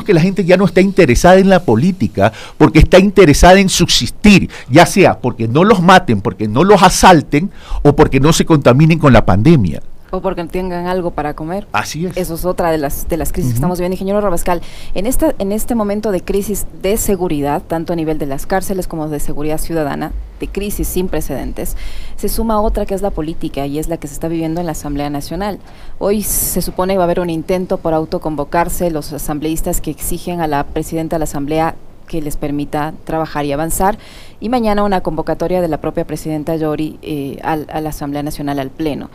Que 0.05 0.15
la 0.15 0.21
gente 0.21 0.45
ya 0.45 0.57
no 0.57 0.65
está 0.65 0.81
interesada 0.81 1.39
en 1.39 1.49
la 1.49 1.62
política 1.62 2.33
porque 2.57 2.79
está 2.79 2.99
interesada 2.99 3.61
en 3.61 3.69
subsistir, 3.69 4.50
ya 4.69 4.87
sea 4.87 5.21
porque 5.21 5.47
no 5.47 5.62
los 5.62 5.83
maten, 5.83 6.21
porque 6.21 6.49
no 6.49 6.65
los 6.65 6.83
asalten 6.83 7.50
o 7.83 7.95
porque 7.95 8.19
no 8.19 8.33
se 8.33 8.45
contaminen 8.45 8.99
con 8.99 9.12
la 9.12 9.27
pandemia. 9.27 9.83
O 10.11 10.21
porque 10.21 10.45
tengan 10.45 10.87
algo 10.87 11.12
para 11.12 11.35
comer. 11.35 11.67
Así 11.73 12.07
es. 12.07 12.17
Eso 12.17 12.35
es 12.35 12.45
otra 12.45 12.71
de 12.71 12.79
las, 12.79 13.09
de 13.09 13.17
las 13.17 13.33
crisis 13.33 13.52
que 13.52 13.55
estamos 13.57 13.79
viviendo. 13.79 13.95
Ingeniero 13.95 14.21
Rabascal, 14.21 14.61
en, 14.95 15.07
esta, 15.07 15.35
en 15.38 15.52
este 15.52 15.75
momento 15.75 16.11
de 16.11 16.23
crisis 16.23 16.67
de 16.83 16.97
seguridad, 16.97 17.62
tanto 17.67 17.93
a 17.93 17.97
nivel 17.97 18.19
de 18.19 18.26
las 18.26 18.47
cárceles 18.47 18.88
como 18.88 19.09
de 19.09 19.21
seguridad 19.21 19.59
ciudadana, 19.59 20.12
de 20.40 20.49
crisis 20.49 20.88
sin 20.88 21.09
precedentes, 21.09 21.76
se 22.17 22.29
suma 22.29 22.61
otra 22.61 22.87
que 22.87 22.95
es 22.95 23.02
la 23.02 23.11
política 23.11 23.67
y 23.67 23.79
es 23.79 23.88
la 23.88 23.99
que 23.99 24.09
se 24.09 24.14
está 24.14 24.29
viviendo 24.29 24.61
en 24.61 24.67
la 24.67 24.73
Asamblea 24.73 25.11
Nacional. 25.11 25.61
Hoy 25.99 26.23
se 26.23 26.62
supone 26.62 26.95
que 26.95 26.99
va 26.99 27.05
a 27.05 27.07
haber 27.07 27.21
un 27.21 27.31
intento 27.31 27.79
por 27.79 27.95
autoconvocarse 27.95 28.90
los 28.90 29.12
asambleístas 29.12 29.81
que 29.81 29.90
exigen 29.90 30.40
a 30.40 30.47
la 30.47 30.64
presidenta 30.64 31.17
de 31.17 31.21
la 31.21 31.25
Asamblea 31.25 31.76
que 32.09 32.21
les 32.21 32.37
permita 32.37 32.93
trabajar 33.05 33.45
y 33.45 33.52
avanzar. 33.52 33.97
Y 34.40 34.49
mañana 34.49 34.83
una 34.83 35.00
convocatoria 35.00 35.61
de 35.61 35.69
la 35.69 35.81
propia 35.81 36.05
presidenta 36.05 36.57
Yori 36.57 36.99
eh, 37.02 37.38
a 37.43 37.81
la 37.81 37.90
Asamblea 37.90 38.25
Nacional 38.25 38.59
al 38.59 38.71
Pleno. 38.71 39.11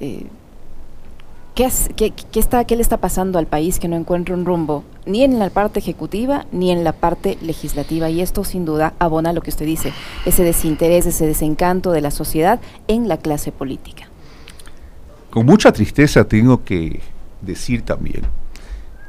Eh, 0.00 0.26
¿Qué, 1.54 1.66
está, 2.34 2.64
¿Qué 2.64 2.76
le 2.76 2.82
está 2.82 2.98
pasando 2.98 3.38
al 3.38 3.46
país 3.46 3.80
que 3.80 3.88
no 3.88 3.96
encuentra 3.96 4.34
un 4.34 4.44
rumbo 4.44 4.84
ni 5.04 5.24
en 5.24 5.38
la 5.38 5.50
parte 5.50 5.80
ejecutiva 5.80 6.46
ni 6.52 6.70
en 6.70 6.84
la 6.84 6.92
parte 6.92 7.38
legislativa? 7.42 8.08
Y 8.08 8.20
esto 8.20 8.44
sin 8.44 8.64
duda 8.64 8.94
abona 8.98 9.32
lo 9.32 9.40
que 9.40 9.50
usted 9.50 9.66
dice, 9.66 9.92
ese 10.24 10.44
desinterés, 10.44 11.06
ese 11.06 11.26
desencanto 11.26 11.90
de 11.90 12.00
la 12.00 12.12
sociedad 12.12 12.60
en 12.86 13.08
la 13.08 13.16
clase 13.16 13.50
política. 13.52 14.08
Con 15.30 15.44
mucha 15.44 15.72
tristeza 15.72 16.24
tengo 16.24 16.64
que 16.64 17.00
decir 17.40 17.82
también 17.82 18.22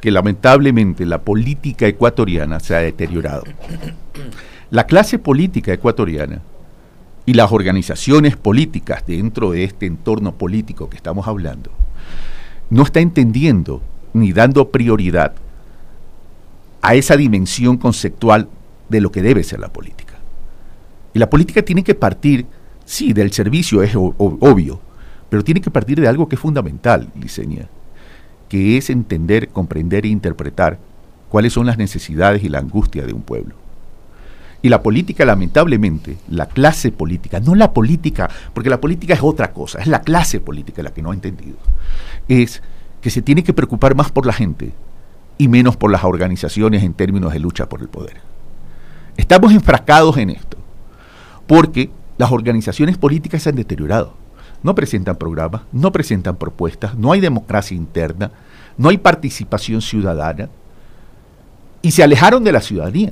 que 0.02 0.10
lamentablemente 0.10 1.06
la 1.06 1.22
política 1.22 1.86
ecuatoriana 1.86 2.60
se 2.60 2.76
ha 2.76 2.80
deteriorado. 2.80 3.44
La 4.72 4.88
clase 4.88 5.20
política 5.20 5.74
ecuatoriana 5.74 6.42
y 7.26 7.34
las 7.34 7.52
organizaciones 7.52 8.36
políticas 8.36 9.06
dentro 9.06 9.52
de 9.52 9.64
este 9.64 9.86
entorno 9.86 10.34
político 10.34 10.90
que 10.90 10.98
estamos 10.98 11.28
hablando 11.28 11.72
no 12.70 12.84
está 12.84 13.00
entendiendo 13.00 13.82
ni 14.14 14.32
dando 14.34 14.70
prioridad 14.70 15.34
a 16.82 16.96
esa 16.96 17.16
dimensión 17.16 17.78
conceptual 17.78 18.50
de 18.90 19.02
lo 19.02 19.12
que 19.12 19.22
debe 19.22 19.44
ser 19.44 19.60
la 19.60 19.70
política. 19.70 20.16
Y 21.14 21.20
la 21.20 21.30
política 21.30 21.62
tiene 21.62 21.84
que 21.84 21.96
partir, 21.96 22.46
sí, 22.86 23.14
del 23.14 23.32
servicio 23.32 23.84
es 23.84 23.94
obvio, 23.96 24.80
pero 25.30 25.44
tiene 25.44 25.62
que 25.62 25.72
partir 25.72 26.00
de 26.00 26.08
algo 26.08 26.28
que 26.28 26.36
es 26.36 26.42
fundamental, 26.42 27.10
Liceña, 27.20 27.68
que 28.50 28.78
es 28.78 28.90
entender, 28.90 29.50
comprender 29.50 30.06
e 30.06 30.10
interpretar 30.10 30.80
cuáles 31.30 31.54
son 31.54 31.66
las 31.66 31.78
necesidades 31.78 32.44
y 32.44 32.50
la 32.50 32.60
angustia 32.60 33.06
de 33.06 33.14
un 33.14 33.22
pueblo. 33.22 33.56
Y 34.62 34.70
la 34.70 34.84
política, 34.84 35.26
lamentablemente, 35.26 36.18
la 36.30 36.46
clase 36.46 36.92
política, 36.92 37.40
no 37.40 37.56
la 37.56 37.74
política, 37.74 38.30
porque 38.54 38.70
la 38.70 38.80
política 38.80 39.14
es 39.16 39.22
otra 39.24 39.54
cosa, 39.54 39.80
es 39.80 39.88
la 39.88 40.02
clase 40.02 40.40
política 40.40 40.84
la 40.84 40.94
que 40.94 41.02
no 41.02 41.12
ha 41.12 41.16
entendido, 41.16 41.58
es 42.28 42.62
que 43.02 43.10
se 43.10 43.24
tiene 43.24 43.44
que 43.44 43.54
preocupar 43.54 43.96
más 43.96 44.12
por 44.12 44.28
la 44.28 44.34
gente 44.34 44.72
y 45.40 45.48
menos 45.48 45.78
por 45.78 45.92
las 45.92 46.04
organizaciones 46.04 46.84
en 46.84 46.94
términos 46.94 47.34
de 47.34 47.40
lucha 47.40 47.68
por 47.68 47.82
el 47.82 47.90
poder. 47.90 48.18
Estamos 49.18 49.52
enfrascados 49.52 50.18
en 50.18 50.30
esto, 50.30 50.58
porque 51.48 51.90
las 52.20 52.32
organizaciones 52.32 52.98
políticas 52.98 53.42
se 53.42 53.50
han 53.50 53.56
deteriorado. 53.56 54.14
No 54.62 54.76
presentan 54.76 55.16
programas, 55.16 55.64
no 55.72 55.92
presentan 55.92 56.36
propuestas, 56.36 56.96
no 56.96 57.12
hay 57.12 57.20
democracia 57.20 57.76
interna, 57.76 58.32
no 58.78 58.90
hay 58.90 59.00
participación 59.00 59.82
ciudadana 59.82 60.50
y 61.82 61.90
se 61.90 62.04
alejaron 62.04 62.44
de 62.44 62.52
la 62.52 62.62
ciudadanía 62.62 63.12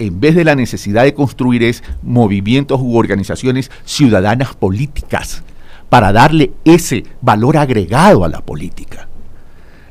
en 0.00 0.18
vez 0.18 0.34
de 0.34 0.44
la 0.44 0.56
necesidad 0.56 1.04
de 1.04 1.14
construir 1.14 1.62
es 1.62 1.84
movimientos 2.02 2.80
u 2.82 2.96
organizaciones 2.96 3.70
ciudadanas 3.84 4.54
políticas 4.54 5.42
para 5.90 6.10
darle 6.10 6.52
ese 6.64 7.04
valor 7.20 7.58
agregado 7.58 8.24
a 8.24 8.28
la 8.28 8.40
política. 8.40 9.08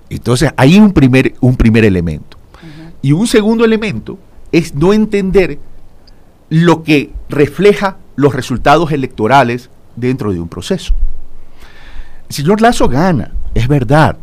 Entonces, 0.10 0.52
hay 0.58 0.80
un 0.80 0.94
primer, 0.94 1.36
un 1.42 1.56
primer 1.56 1.86
elemento. 1.86 2.38
Y 3.04 3.12
un 3.12 3.28
segundo 3.28 3.64
elemento 3.64 4.18
es 4.52 4.74
no 4.74 4.94
entender 4.94 5.60
lo 6.50 6.82
que 6.84 7.12
refleja 7.30 7.98
los 8.16 8.34
resultados 8.34 8.92
electorales 8.92 9.70
dentro 9.96 10.34
de 10.34 10.40
un 10.40 10.50
proceso. 10.50 10.96
El 12.28 12.36
señor 12.36 12.62
Lazo 12.62 12.90
gana, 12.90 13.32
es 13.54 13.68
verdad, 13.68 14.18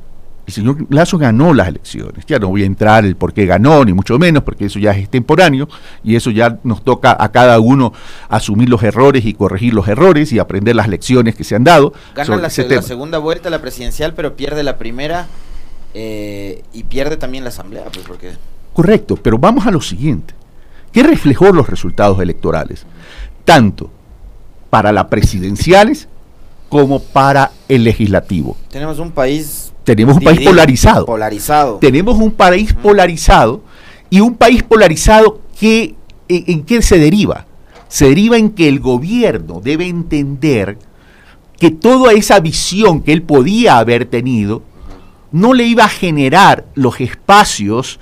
el 0.46 0.52
señor 0.52 0.86
Lazo 0.90 1.18
ganó 1.18 1.52
las 1.52 1.68
elecciones. 1.68 2.24
Ya 2.26 2.38
no 2.38 2.48
voy 2.48 2.62
a 2.62 2.66
entrar 2.66 3.04
el 3.04 3.16
por 3.16 3.32
qué 3.32 3.46
ganó, 3.46 3.84
ni 3.84 3.92
mucho 3.92 4.16
menos, 4.18 4.44
porque 4.44 4.66
eso 4.66 4.78
ya 4.78 4.92
es 4.92 4.98
extemporáneo 4.98 5.68
y 6.04 6.14
eso 6.14 6.30
ya 6.30 6.58
nos 6.62 6.84
toca 6.84 7.16
a 7.18 7.32
cada 7.32 7.58
uno 7.58 7.92
asumir 8.28 8.68
los 8.68 8.82
errores 8.84 9.24
y 9.24 9.34
corregir 9.34 9.74
los 9.74 9.88
errores 9.88 10.32
y 10.32 10.38
aprender 10.38 10.76
las 10.76 10.88
lecciones 10.88 11.34
que 11.34 11.42
se 11.42 11.56
han 11.56 11.64
dado. 11.64 11.92
Gana 12.14 12.36
la, 12.36 12.50
segunda 12.50 13.18
vuelta 13.18 13.50
la 13.50 13.60
presidencial, 13.60 14.14
pero 14.14 14.36
pierde 14.36 14.62
la 14.62 14.78
primera 14.78 15.26
eh, 15.94 16.62
y 16.72 16.84
pierde 16.84 17.16
también 17.16 17.42
la 17.42 17.50
asamblea. 17.50 17.84
Pues 17.92 18.06
porque... 18.06 18.32
Correcto, 18.72 19.16
pero 19.16 19.38
vamos 19.38 19.66
a 19.66 19.72
lo 19.72 19.80
siguiente. 19.80 20.34
¿Qué 20.92 21.02
reflejó 21.02 21.52
los 21.52 21.68
resultados 21.68 22.20
electorales? 22.20 22.86
Tanto 23.44 23.90
para 24.70 24.92
las 24.92 25.06
presidenciales 25.06 26.08
como 26.68 27.00
para 27.00 27.50
el 27.68 27.82
legislativo. 27.82 28.56
Tenemos 28.70 28.98
un 28.98 29.10
país 29.10 29.72
tenemos 29.86 30.16
un 30.16 30.24
país 30.24 30.40
polarizado. 30.40 31.06
Polarizado. 31.06 31.76
Tenemos 31.76 32.18
un 32.18 32.32
país 32.32 32.74
polarizado 32.74 33.62
y 34.10 34.18
un 34.18 34.34
país 34.34 34.64
polarizado 34.64 35.40
que 35.58 35.94
en, 36.28 36.64
qué 36.64 36.82
se 36.82 36.98
deriva? 36.98 37.46
Se 37.86 38.08
deriva 38.08 38.36
en 38.36 38.50
que 38.50 38.66
el 38.66 38.80
gobierno 38.80 39.60
debe 39.62 39.86
entender 39.86 40.76
que 41.60 41.70
toda 41.70 42.12
esa 42.14 42.40
visión 42.40 43.00
que 43.00 43.12
él 43.12 43.22
podía 43.22 43.78
haber 43.78 44.06
tenido 44.06 44.62
no 45.30 45.54
le 45.54 45.64
iba 45.64 45.84
a 45.84 45.88
generar 45.88 46.64
los 46.74 47.00
espacios 47.00 48.00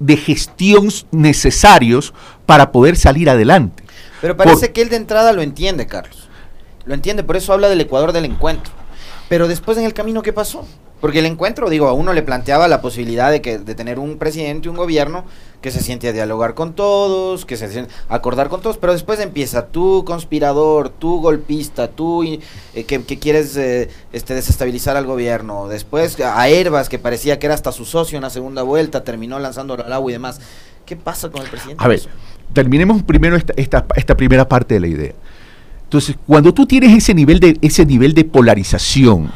de 0.00 0.18
gestión 0.18 0.88
necesarios 1.12 2.12
para 2.44 2.72
poder 2.72 2.94
salir 2.96 3.30
adelante. 3.30 3.84
Pero 4.20 4.36
parece 4.36 4.72
que 4.72 4.82
él 4.82 4.90
de 4.90 4.96
entrada 4.96 5.32
lo 5.32 5.40
entiende, 5.40 5.86
Carlos. 5.86 6.28
Lo 6.84 6.92
entiende, 6.92 7.22
por 7.22 7.36
eso 7.36 7.54
habla 7.54 7.70
del 7.70 7.80
Ecuador 7.80 8.12
del 8.12 8.26
encuentro. 8.26 8.72
Pero 9.30 9.48
después 9.48 9.78
en 9.78 9.84
el 9.84 9.94
camino, 9.94 10.20
¿qué 10.20 10.34
pasó? 10.34 10.66
Porque 11.02 11.18
el 11.18 11.26
encuentro, 11.26 11.68
digo, 11.68 11.88
a 11.88 11.94
uno 11.94 12.12
le 12.12 12.22
planteaba 12.22 12.68
la 12.68 12.80
posibilidad 12.80 13.32
de, 13.32 13.42
que, 13.42 13.58
de 13.58 13.74
tener 13.74 13.98
un 13.98 14.18
presidente, 14.18 14.68
un 14.68 14.76
gobierno 14.76 15.24
que 15.60 15.72
se 15.72 15.80
siente 15.80 16.06
a 16.06 16.12
dialogar 16.12 16.54
con 16.54 16.74
todos, 16.74 17.44
que 17.44 17.56
se 17.56 17.68
siente 17.72 17.92
a 18.08 18.14
acordar 18.14 18.48
con 18.48 18.62
todos, 18.62 18.78
pero 18.78 18.92
después 18.92 19.18
empieza 19.18 19.66
tú 19.66 20.04
conspirador, 20.06 20.90
tú 20.90 21.20
golpista, 21.20 21.88
tú 21.88 22.22
eh, 22.22 22.84
que, 22.84 23.18
quieres 23.18 23.56
eh, 23.56 23.88
este, 24.12 24.34
desestabilizar 24.34 24.96
al 24.96 25.04
gobierno, 25.04 25.66
después 25.66 26.20
a 26.20 26.48
Herbas, 26.48 26.88
que 26.88 27.00
parecía 27.00 27.40
que 27.40 27.46
era 27.46 27.56
hasta 27.56 27.72
su 27.72 27.84
socio 27.84 28.16
en 28.16 28.22
la 28.22 28.30
segunda 28.30 28.62
vuelta, 28.62 29.02
terminó 29.02 29.40
lanzándolo 29.40 29.84
al 29.84 29.92
agua 29.92 30.08
y 30.08 30.12
demás. 30.12 30.40
¿Qué 30.86 30.94
pasa 30.94 31.30
con 31.30 31.42
el 31.42 31.48
presidente? 31.48 31.82
A 31.82 31.88
ver, 31.88 32.00
terminemos 32.52 33.02
primero 33.02 33.34
esta, 33.34 33.54
esta, 33.56 33.84
esta 33.96 34.16
primera 34.16 34.48
parte 34.48 34.74
de 34.74 34.80
la 34.80 34.86
idea. 34.86 35.12
Entonces, 35.82 36.14
cuando 36.28 36.54
tú 36.54 36.64
tienes 36.64 36.96
ese 36.96 37.12
nivel 37.12 37.40
de, 37.40 37.58
ese 37.60 37.84
nivel 37.84 38.14
de 38.14 38.22
polarización, 38.22 39.32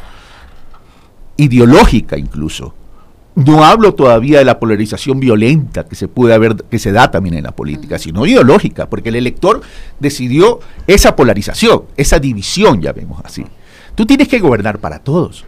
ideológica 1.36 2.18
incluso, 2.18 2.74
no 3.36 3.64
hablo 3.64 3.94
todavía 3.94 4.38
de 4.38 4.46
la 4.46 4.58
polarización 4.58 5.20
violenta 5.20 5.84
que 5.84 5.94
se 5.94 6.08
puede 6.08 6.32
haber, 6.32 6.56
que 6.56 6.78
se 6.78 6.90
da 6.90 7.10
también 7.10 7.36
en 7.36 7.44
la 7.44 7.54
política, 7.54 7.98
sino 7.98 8.24
ideológica, 8.24 8.88
porque 8.88 9.10
el 9.10 9.16
elector 9.16 9.60
decidió 10.00 10.60
esa 10.86 11.14
polarización, 11.14 11.84
esa 11.98 12.18
división, 12.18 12.80
ya 12.80 12.92
vemos 12.92 13.20
así. 13.22 13.44
Tú 13.94 14.06
tienes 14.06 14.28
que 14.28 14.38
gobernar 14.38 14.78
para 14.78 15.00
todos. 15.00 15.44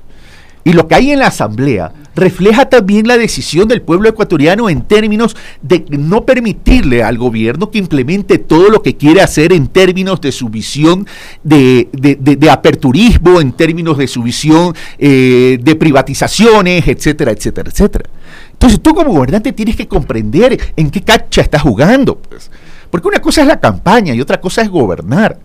Y 0.64 0.72
lo 0.72 0.88
que 0.88 0.94
hay 0.94 1.12
en 1.12 1.20
la 1.20 1.28
Asamblea 1.28 1.92
refleja 2.14 2.68
también 2.68 3.06
la 3.06 3.16
decisión 3.16 3.68
del 3.68 3.80
pueblo 3.80 4.08
ecuatoriano 4.08 4.68
en 4.68 4.82
términos 4.82 5.36
de 5.62 5.84
no 5.90 6.24
permitirle 6.24 7.02
al 7.02 7.16
gobierno 7.16 7.70
que 7.70 7.78
implemente 7.78 8.38
todo 8.38 8.68
lo 8.68 8.82
que 8.82 8.96
quiere 8.96 9.20
hacer 9.20 9.52
en 9.52 9.68
términos 9.68 10.20
de 10.20 10.32
su 10.32 10.48
visión 10.48 11.06
de, 11.44 11.88
aperturismo, 12.50 13.40
en 13.40 13.52
términos 13.52 13.96
de 13.98 14.08
su 14.08 14.22
visión 14.22 14.74
eh, 14.98 15.58
de 15.62 15.76
privatizaciones, 15.76 16.86
etcétera, 16.88 17.30
etcétera, 17.30 17.70
etcétera. 17.70 18.10
Entonces 18.52 18.80
tú 18.80 18.94
como 18.94 19.12
gobernante 19.12 19.52
tienes 19.52 19.76
que 19.76 19.86
comprender 19.86 20.58
en 20.76 20.90
qué 20.90 21.02
cacha 21.02 21.40
estás 21.40 21.62
jugando. 21.62 22.18
Pues. 22.18 22.50
Porque 22.90 23.08
una 23.08 23.20
cosa 23.20 23.42
es 23.42 23.46
la 23.46 23.60
campaña 23.60 24.14
y 24.14 24.20
otra 24.20 24.40
cosa 24.40 24.62
es 24.62 24.68
gobernar. 24.68 25.38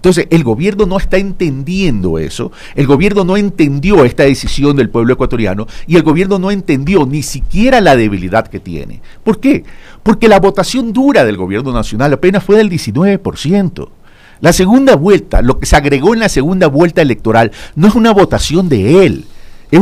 Entonces, 0.00 0.28
el 0.30 0.44
gobierno 0.44 0.86
no 0.86 0.96
está 0.96 1.18
entendiendo 1.18 2.18
eso, 2.18 2.52
el 2.74 2.86
gobierno 2.86 3.22
no 3.22 3.36
entendió 3.36 4.06
esta 4.06 4.22
decisión 4.22 4.74
del 4.74 4.88
pueblo 4.88 5.12
ecuatoriano 5.12 5.66
y 5.86 5.96
el 5.96 6.02
gobierno 6.02 6.38
no 6.38 6.50
entendió 6.50 7.04
ni 7.04 7.22
siquiera 7.22 7.82
la 7.82 7.96
debilidad 7.96 8.48
que 8.48 8.60
tiene. 8.60 9.02
¿Por 9.22 9.40
qué? 9.40 9.62
Porque 10.02 10.26
la 10.26 10.40
votación 10.40 10.94
dura 10.94 11.26
del 11.26 11.36
gobierno 11.36 11.70
nacional 11.74 12.14
apenas 12.14 12.42
fue 12.42 12.56
del 12.56 12.70
19%. 12.70 13.90
La 14.40 14.54
segunda 14.54 14.96
vuelta, 14.96 15.42
lo 15.42 15.58
que 15.58 15.66
se 15.66 15.76
agregó 15.76 16.14
en 16.14 16.20
la 16.20 16.30
segunda 16.30 16.68
vuelta 16.68 17.02
electoral, 17.02 17.52
no 17.74 17.86
es 17.86 17.94
una 17.94 18.12
votación 18.12 18.70
de 18.70 19.04
él, 19.04 19.26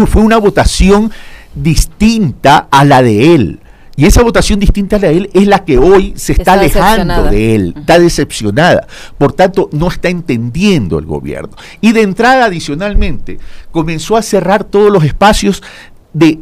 fue 0.08 0.22
una 0.22 0.38
votación 0.38 1.12
distinta 1.54 2.66
a 2.72 2.84
la 2.84 3.02
de 3.02 3.36
él. 3.36 3.60
Y 3.98 4.06
esa 4.06 4.22
votación 4.22 4.60
distinta 4.60 4.94
a 4.94 5.00
la 5.00 5.08
de 5.08 5.16
él 5.16 5.30
es 5.34 5.48
la 5.48 5.64
que 5.64 5.76
hoy 5.76 6.12
se 6.14 6.30
está, 6.30 6.52
alejando 6.52 7.24
de 7.24 7.56
él, 7.56 7.74
está 7.76 7.98
decepcionada. 7.98 8.86
Por 9.18 9.32
tanto, 9.32 9.68
no 9.72 9.88
está 9.88 10.08
entendiendo 10.08 11.00
el 11.00 11.04
gobierno. 11.04 11.56
Y 11.80 11.90
de 11.90 12.02
entrada, 12.02 12.44
adicionalmente, 12.44 13.40
comenzó 13.72 14.16
a 14.16 14.22
cerrar 14.22 14.62
todos 14.62 14.92
los 14.92 15.02
espacios 15.02 15.64
de, 16.12 16.38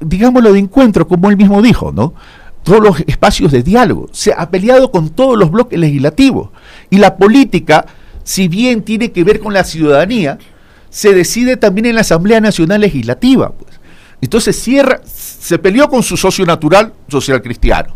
digámoslo, 0.00 0.52
de 0.52 0.58
encuentro, 0.58 1.06
como 1.06 1.30
él 1.30 1.36
mismo 1.36 1.62
dijo, 1.62 1.92
¿no? 1.92 2.14
Todos 2.64 2.82
los 2.82 3.00
espacios 3.06 3.52
de 3.52 3.62
diálogo. 3.62 4.08
Se 4.10 4.34
ha 4.36 4.50
peleado 4.50 4.90
con 4.90 5.10
todos 5.10 5.38
los 5.38 5.52
bloques 5.52 5.78
legislativos. 5.78 6.48
Y 6.90 6.98
la 6.98 7.16
política, 7.16 7.86
si 8.24 8.48
bien 8.48 8.82
tiene 8.82 9.12
que 9.12 9.22
ver 9.22 9.38
con 9.38 9.54
la 9.54 9.62
ciudadanía, 9.62 10.38
se 10.90 11.14
decide 11.14 11.56
también 11.56 11.86
en 11.86 11.94
la 11.94 12.00
Asamblea 12.00 12.40
Nacional 12.40 12.80
Legislativa. 12.80 13.52
Pues. 13.52 13.83
Entonces 14.24 14.58
cierra, 14.58 15.02
se 15.04 15.58
peleó 15.58 15.86
con 15.90 16.02
su 16.02 16.16
socio 16.16 16.46
natural, 16.46 16.94
social 17.08 17.42
cristiano. 17.42 17.94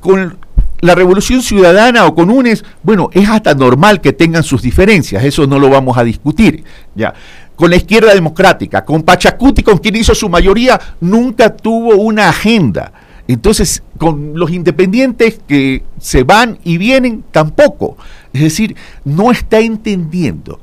Con 0.00 0.38
la 0.80 0.94
revolución 0.94 1.42
ciudadana 1.42 2.06
o 2.06 2.14
con 2.14 2.30
UNES, 2.30 2.64
bueno, 2.82 3.10
es 3.12 3.28
hasta 3.28 3.54
normal 3.54 4.00
que 4.00 4.14
tengan 4.14 4.42
sus 4.42 4.62
diferencias, 4.62 5.22
eso 5.22 5.46
no 5.46 5.58
lo 5.58 5.68
vamos 5.68 5.98
a 5.98 6.02
discutir. 6.02 6.64
Ya. 6.94 7.12
Con 7.54 7.68
la 7.68 7.76
izquierda 7.76 8.14
democrática, 8.14 8.86
con 8.86 9.02
Pachacuti, 9.02 9.62
con 9.62 9.76
quien 9.76 9.96
hizo 9.96 10.14
su 10.14 10.30
mayoría, 10.30 10.80
nunca 11.02 11.54
tuvo 11.54 11.96
una 11.96 12.30
agenda. 12.30 12.90
Entonces, 13.28 13.82
con 13.98 14.32
los 14.34 14.50
independientes 14.50 15.40
que 15.46 15.82
se 16.00 16.22
van 16.22 16.58
y 16.64 16.78
vienen, 16.78 17.22
tampoco. 17.30 17.98
Es 18.32 18.40
decir, 18.40 18.76
no 19.04 19.30
está 19.30 19.60
entendiendo 19.60 20.58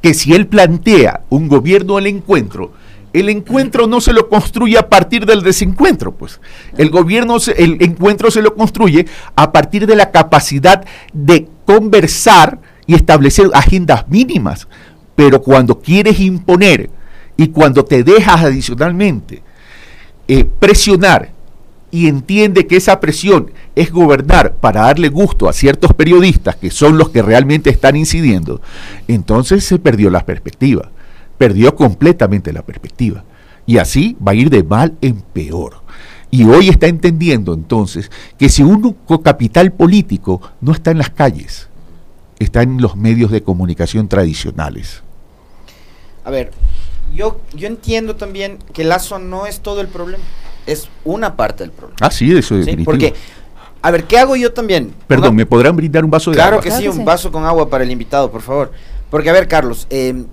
que 0.00 0.14
si 0.14 0.32
él 0.32 0.46
plantea 0.46 1.20
un 1.28 1.48
gobierno 1.48 1.98
al 1.98 2.06
encuentro, 2.06 2.79
el 3.12 3.28
encuentro 3.28 3.86
no 3.86 4.00
se 4.00 4.12
lo 4.12 4.28
construye 4.28 4.78
a 4.78 4.88
partir 4.88 5.26
del 5.26 5.42
desencuentro, 5.42 6.12
pues. 6.12 6.40
El 6.76 6.90
gobierno, 6.90 7.36
el 7.56 7.82
encuentro 7.82 8.30
se 8.30 8.42
lo 8.42 8.54
construye 8.54 9.06
a 9.34 9.52
partir 9.52 9.86
de 9.86 9.96
la 9.96 10.10
capacidad 10.10 10.84
de 11.12 11.48
conversar 11.64 12.60
y 12.86 12.94
establecer 12.94 13.50
agendas 13.52 14.08
mínimas. 14.08 14.68
Pero 15.16 15.42
cuando 15.42 15.80
quieres 15.80 16.20
imponer 16.20 16.90
y 17.36 17.48
cuando 17.48 17.84
te 17.84 18.04
dejas 18.04 18.44
adicionalmente 18.44 19.42
eh, 20.28 20.44
presionar 20.44 21.30
y 21.90 22.06
entiende 22.06 22.68
que 22.68 22.76
esa 22.76 23.00
presión 23.00 23.50
es 23.74 23.90
gobernar 23.90 24.54
para 24.54 24.82
darle 24.82 25.08
gusto 25.08 25.48
a 25.48 25.52
ciertos 25.52 25.92
periodistas 25.94 26.54
que 26.54 26.70
son 26.70 26.96
los 26.96 27.10
que 27.10 27.22
realmente 27.22 27.68
están 27.70 27.96
incidiendo, 27.96 28.60
entonces 29.08 29.64
se 29.64 29.80
perdió 29.80 30.08
la 30.08 30.24
perspectiva 30.24 30.92
perdió 31.40 31.74
completamente 31.74 32.52
la 32.52 32.60
perspectiva. 32.60 33.24
Y 33.64 33.78
así 33.78 34.14
va 34.20 34.32
a 34.32 34.34
ir 34.34 34.50
de 34.50 34.62
mal 34.62 34.98
en 35.00 35.22
peor. 35.22 35.80
Y 36.30 36.44
hoy 36.44 36.68
está 36.68 36.86
entendiendo 36.86 37.54
entonces 37.54 38.10
que 38.36 38.50
si 38.50 38.62
un 38.62 38.94
capital 39.24 39.72
político 39.72 40.42
no 40.60 40.72
está 40.72 40.90
en 40.90 40.98
las 40.98 41.08
calles, 41.08 41.70
está 42.38 42.60
en 42.60 42.82
los 42.82 42.94
medios 42.94 43.30
de 43.30 43.42
comunicación 43.42 44.06
tradicionales. 44.06 45.02
A 46.24 46.30
ver, 46.30 46.50
yo, 47.14 47.40
yo 47.54 47.68
entiendo 47.68 48.16
también 48.16 48.58
que 48.74 48.84
Lazo 48.84 49.18
no 49.18 49.46
es 49.46 49.60
todo 49.60 49.80
el 49.80 49.88
problema, 49.88 50.22
es 50.66 50.90
una 51.04 51.36
parte 51.36 51.64
del 51.64 51.72
problema. 51.72 51.96
Ah, 52.02 52.10
sí, 52.10 52.36
eso 52.36 52.58
es 52.58 52.66
¿Sí? 52.66 52.76
Porque, 52.84 53.14
a 53.80 53.90
ver, 53.90 54.04
¿qué 54.04 54.18
hago 54.18 54.36
yo 54.36 54.52
también? 54.52 54.92
Perdón, 55.06 55.36
¿me 55.36 55.46
podrán 55.46 55.74
brindar 55.74 56.04
un 56.04 56.10
vaso 56.10 56.32
de 56.32 56.36
agua? 56.38 56.60
Claro 56.60 56.62
que 56.62 56.70
sí, 56.70 56.86
un 56.86 57.02
vaso 57.02 57.32
con 57.32 57.46
agua 57.46 57.70
para 57.70 57.82
el 57.82 57.90
invitado, 57.90 58.30
por 58.30 58.42
favor. 58.42 58.72
Porque, 59.08 59.30
a 59.30 59.32
ver, 59.32 59.48
Carlos, 59.48 59.86
eh, 59.88 60.26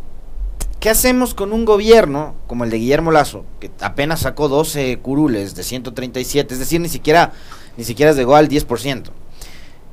¿Qué 0.80 0.92
hacemos 0.92 1.34
con 1.34 1.54
un 1.54 1.66
gobierno 1.66 2.36
como 2.46 2.64
el 2.64 2.70
de 2.70 2.78
Guillermo 2.78 3.12
Lazo, 3.12 3.46
que 3.60 3.72
apenas 3.82 4.20
sacó 4.20 4.48
12 4.48 5.00
curules 5.00 5.56
de 5.56 5.64
137, 5.64 6.54
es 6.54 6.60
decir, 6.60 6.80
ni 6.80 6.88
siquiera, 6.88 7.34
ni 7.78 7.84
siquiera 7.84 8.12
llegó 8.12 8.36
al 8.36 8.48
10% 8.48 9.10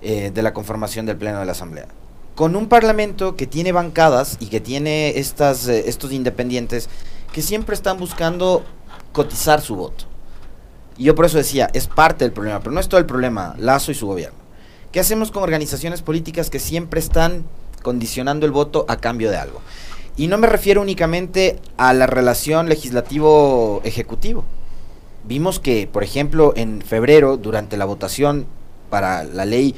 eh, 0.02 0.30
de 0.34 0.42
la 0.42 0.52
conformación 0.52 1.06
del 1.06 1.16
Pleno 1.16 1.40
de 1.40 1.46
la 1.46 1.52
Asamblea? 1.52 1.88
Con 2.34 2.54
un 2.54 2.68
parlamento 2.68 3.34
que 3.34 3.46
tiene 3.46 3.72
bancadas 3.72 4.36
y 4.40 4.46
que 4.46 4.60
tiene 4.60 5.18
estas, 5.18 5.68
eh, 5.68 5.84
estos 5.86 6.12
independientes 6.12 6.90
que 7.32 7.40
siempre 7.40 7.74
están 7.74 7.98
buscando 7.98 8.62
cotizar 9.12 9.62
su 9.62 9.76
voto. 9.76 10.04
Y 10.98 11.04
yo 11.04 11.14
por 11.14 11.24
eso 11.24 11.38
decía, 11.38 11.70
es 11.72 11.86
parte 11.86 12.26
del 12.26 12.32
problema, 12.32 12.60
pero 12.60 12.72
no 12.72 12.80
es 12.80 12.88
todo 12.88 13.00
el 13.00 13.06
problema, 13.06 13.54
Lazo 13.58 13.90
y 13.90 13.94
su 13.94 14.06
gobierno. 14.06 14.38
¿Qué 14.92 15.00
hacemos 15.00 15.30
con 15.30 15.42
organizaciones 15.42 16.02
políticas 16.02 16.50
que 16.50 16.60
siempre 16.60 17.00
están 17.00 17.46
condicionando 17.82 18.44
el 18.44 18.52
voto 18.52 18.84
a 18.86 18.98
cambio 18.98 19.30
de 19.30 19.38
algo? 19.38 19.62
Y 20.16 20.28
no 20.28 20.38
me 20.38 20.46
refiero 20.46 20.80
únicamente 20.80 21.58
a 21.76 21.92
la 21.92 22.06
relación 22.06 22.68
legislativo-ejecutivo. 22.68 24.44
Vimos 25.24 25.58
que, 25.58 25.88
por 25.90 26.04
ejemplo, 26.04 26.52
en 26.56 26.82
febrero, 26.82 27.36
durante 27.36 27.76
la 27.76 27.84
votación 27.84 28.46
para 28.90 29.24
la 29.24 29.44
ley 29.44 29.74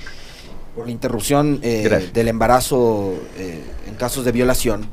por 0.75 0.87
la 0.87 0.93
interrupción 0.93 1.61
eh, 1.63 2.11
del 2.13 2.29
embarazo 2.29 3.15
eh, 3.39 3.65
en 3.87 3.95
casos 3.95 4.27
de 4.27 4.33
violación, 4.33 4.87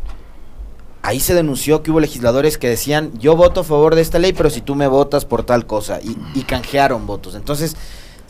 ahí 1.02 1.20
se 1.20 1.34
denunció 1.34 1.84
que 1.84 1.92
hubo 1.92 2.00
legisladores 2.00 2.58
que 2.58 2.70
decían, 2.70 3.12
yo 3.20 3.36
voto 3.36 3.62
a 3.62 3.64
favor 3.66 3.96
de 3.96 4.02
esta 4.02 4.20
ley, 4.20 4.32
pero 4.32 4.50
si 4.50 4.62
tú 4.62 4.76
me 4.76 4.88
votas 4.88 5.26
por 5.26 5.44
tal 5.44 5.66
cosa, 5.66 6.00
y, 6.02 6.16
y 6.36 6.44
canjearon 6.44 7.06
votos. 7.06 7.36
Entonces, 7.36 7.76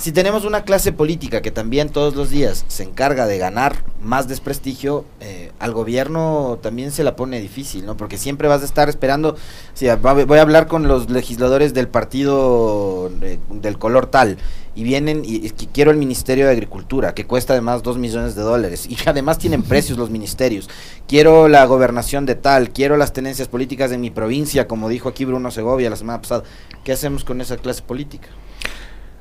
si 0.03 0.11
tenemos 0.11 0.43
una 0.43 0.65
clase 0.65 0.91
política 0.91 1.41
que 1.41 1.49
también 1.49 1.87
todos 1.87 2.13
los 2.13 2.29
días 2.29 2.65
se 2.67 2.83
encarga 2.83 3.25
de 3.25 3.37
ganar 3.37 3.85
más 4.01 4.27
desprestigio, 4.27 5.05
eh, 5.21 5.53
al 5.59 5.71
gobierno 5.71 6.59
también 6.61 6.91
se 6.91 7.05
la 7.05 7.15
pone 7.15 7.39
difícil, 7.39 7.85
¿no? 7.85 7.95
Porque 7.95 8.17
siempre 8.17 8.49
vas 8.49 8.63
a 8.63 8.65
estar 8.65 8.89
esperando, 8.89 9.37
si 9.73 9.87
voy 9.87 10.37
a 10.39 10.41
hablar 10.41 10.67
con 10.67 10.89
los 10.89 11.09
legisladores 11.09 11.73
del 11.73 11.87
partido 11.87 13.09
del 13.49 13.79
color 13.79 14.07
tal, 14.07 14.39
y 14.75 14.83
vienen 14.83 15.21
y, 15.23 15.49
quiero 15.71 15.91
el 15.91 15.95
Ministerio 15.95 16.47
de 16.47 16.51
Agricultura, 16.51 17.13
que 17.13 17.25
cuesta 17.25 17.53
además 17.53 17.81
dos 17.81 17.97
millones 17.97 18.35
de 18.35 18.41
dólares, 18.41 18.85
y 18.89 18.97
además 19.05 19.37
tienen 19.37 19.63
precios 19.63 19.97
los 19.97 20.09
ministerios. 20.09 20.69
Quiero 21.07 21.47
la 21.47 21.65
gobernación 21.65 22.25
de 22.25 22.35
tal, 22.35 22.71
quiero 22.71 22.97
las 22.97 23.13
tenencias 23.13 23.47
políticas 23.47 23.89
de 23.89 23.97
mi 23.97 24.11
provincia, 24.11 24.67
como 24.67 24.89
dijo 24.89 25.07
aquí 25.07 25.23
Bruno 25.23 25.49
Segovia 25.49 25.89
la 25.89 25.95
semana 25.95 26.19
pasada. 26.19 26.43
¿Qué 26.83 26.91
hacemos 26.91 27.23
con 27.23 27.39
esa 27.39 27.55
clase 27.55 27.83
política? 27.83 28.27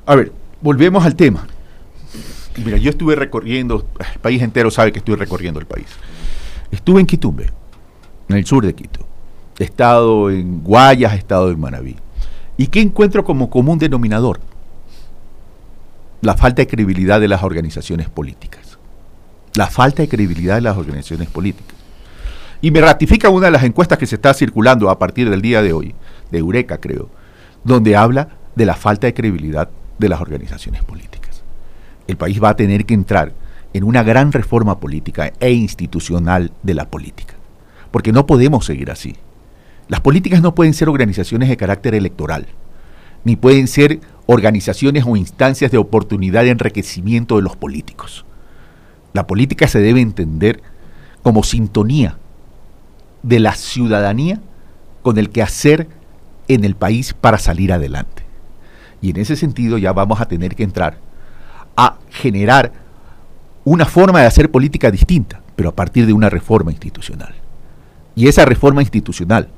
A 0.05 0.15
ver, 0.15 0.33
volvemos 0.63 1.05
al 1.05 1.15
tema. 1.15 1.45
Mira, 2.63 2.77
yo 2.77 2.89
estuve 2.89 3.15
recorriendo, 3.15 3.85
el 3.99 4.19
país 4.19 4.41
entero 4.41 4.71
sabe 4.71 4.91
que 4.91 4.99
estoy 4.99 5.15
recorriendo 5.15 5.59
el 5.59 5.65
país. 5.65 5.87
Estuve 6.71 7.01
en 7.01 7.05
Quitumbe, 7.05 7.47
en 8.29 8.37
el 8.37 8.45
sur 8.45 8.65
de 8.65 8.73
Quito. 8.73 9.05
He 9.59 9.65
estado 9.65 10.31
en 10.31 10.63
Guayas, 10.63 11.13
he 11.13 11.17
estado 11.17 11.51
en 11.51 11.59
Manabí. 11.59 11.97
¿Y 12.57 12.67
qué 12.67 12.81
encuentro 12.81 13.23
como 13.23 13.49
común 13.49 13.77
denominador? 13.77 14.39
La 16.21 16.35
falta 16.35 16.61
de 16.61 16.67
credibilidad 16.67 17.19
de 17.19 17.27
las 17.27 17.43
organizaciones 17.43 18.09
políticas. 18.09 18.77
La 19.55 19.67
falta 19.67 20.01
de 20.01 20.09
credibilidad 20.09 20.55
de 20.55 20.61
las 20.61 20.77
organizaciones 20.77 21.27
políticas. 21.27 21.75
Y 22.61 22.71
me 22.71 22.79
ratifica 22.79 23.29
una 23.29 23.47
de 23.47 23.51
las 23.51 23.63
encuestas 23.63 23.97
que 23.97 24.07
se 24.07 24.15
está 24.15 24.33
circulando 24.33 24.89
a 24.89 24.97
partir 24.97 25.29
del 25.29 25.41
día 25.41 25.61
de 25.61 25.73
hoy, 25.73 25.93
de 26.31 26.37
Eureka 26.37 26.77
creo, 26.77 27.09
donde 27.63 27.95
habla 27.95 28.29
de 28.55 28.65
la 28.65 28.75
falta 28.75 29.07
de 29.07 29.13
credibilidad 29.13 29.69
de 29.97 30.09
las 30.09 30.21
organizaciones 30.21 30.83
políticas. 30.83 31.43
El 32.07 32.17
país 32.17 32.41
va 32.41 32.49
a 32.49 32.55
tener 32.55 32.85
que 32.85 32.93
entrar 32.93 33.33
en 33.73 33.83
una 33.83 34.03
gran 34.03 34.31
reforma 34.31 34.79
política 34.79 35.33
e 35.39 35.51
institucional 35.51 36.51
de 36.61 36.73
la 36.73 36.89
política, 36.89 37.35
porque 37.91 38.11
no 38.11 38.25
podemos 38.25 38.65
seguir 38.65 38.91
así. 38.91 39.15
Las 39.87 40.01
políticas 40.01 40.41
no 40.41 40.55
pueden 40.55 40.73
ser 40.73 40.89
organizaciones 40.89 41.49
de 41.49 41.57
carácter 41.57 41.95
electoral, 41.95 42.47
ni 43.23 43.35
pueden 43.35 43.67
ser 43.67 43.99
organizaciones 44.25 45.03
o 45.05 45.15
instancias 45.15 45.71
de 45.71 45.77
oportunidad 45.77 46.43
de 46.43 46.51
enriquecimiento 46.51 47.35
de 47.35 47.41
los 47.41 47.55
políticos. 47.55 48.25
La 49.13 49.27
política 49.27 49.67
se 49.67 49.79
debe 49.79 50.01
entender 50.01 50.61
como 51.21 51.43
sintonía 51.43 52.17
de 53.21 53.39
la 53.39 53.55
ciudadanía 53.55 54.41
con 55.01 55.17
el 55.17 55.29
que 55.29 55.41
hacer 55.41 55.87
en 56.47 56.63
el 56.63 56.75
país 56.75 57.13
para 57.13 57.37
salir 57.37 57.71
adelante. 57.71 58.22
Y 59.03 59.09
en 59.09 59.17
ese 59.17 59.35
sentido 59.35 59.77
ya 59.77 59.91
vamos 59.91 60.21
a 60.21 60.25
tener 60.25 60.55
que 60.55 60.63
entrar 60.63 60.97
a 61.75 61.97
generar 62.09 62.71
una 63.65 63.85
forma 63.85 64.21
de 64.21 64.27
hacer 64.27 64.49
política 64.49 64.89
distinta, 64.91 65.41
pero 65.57 65.69
a 65.69 65.75
partir 65.75 66.05
de 66.05 66.13
una 66.13 66.29
reforma 66.29 66.71
institucional. 66.71 67.35
Y 68.15 68.29
esa 68.29 68.45
reforma 68.45 68.81
institucional, 68.81 69.49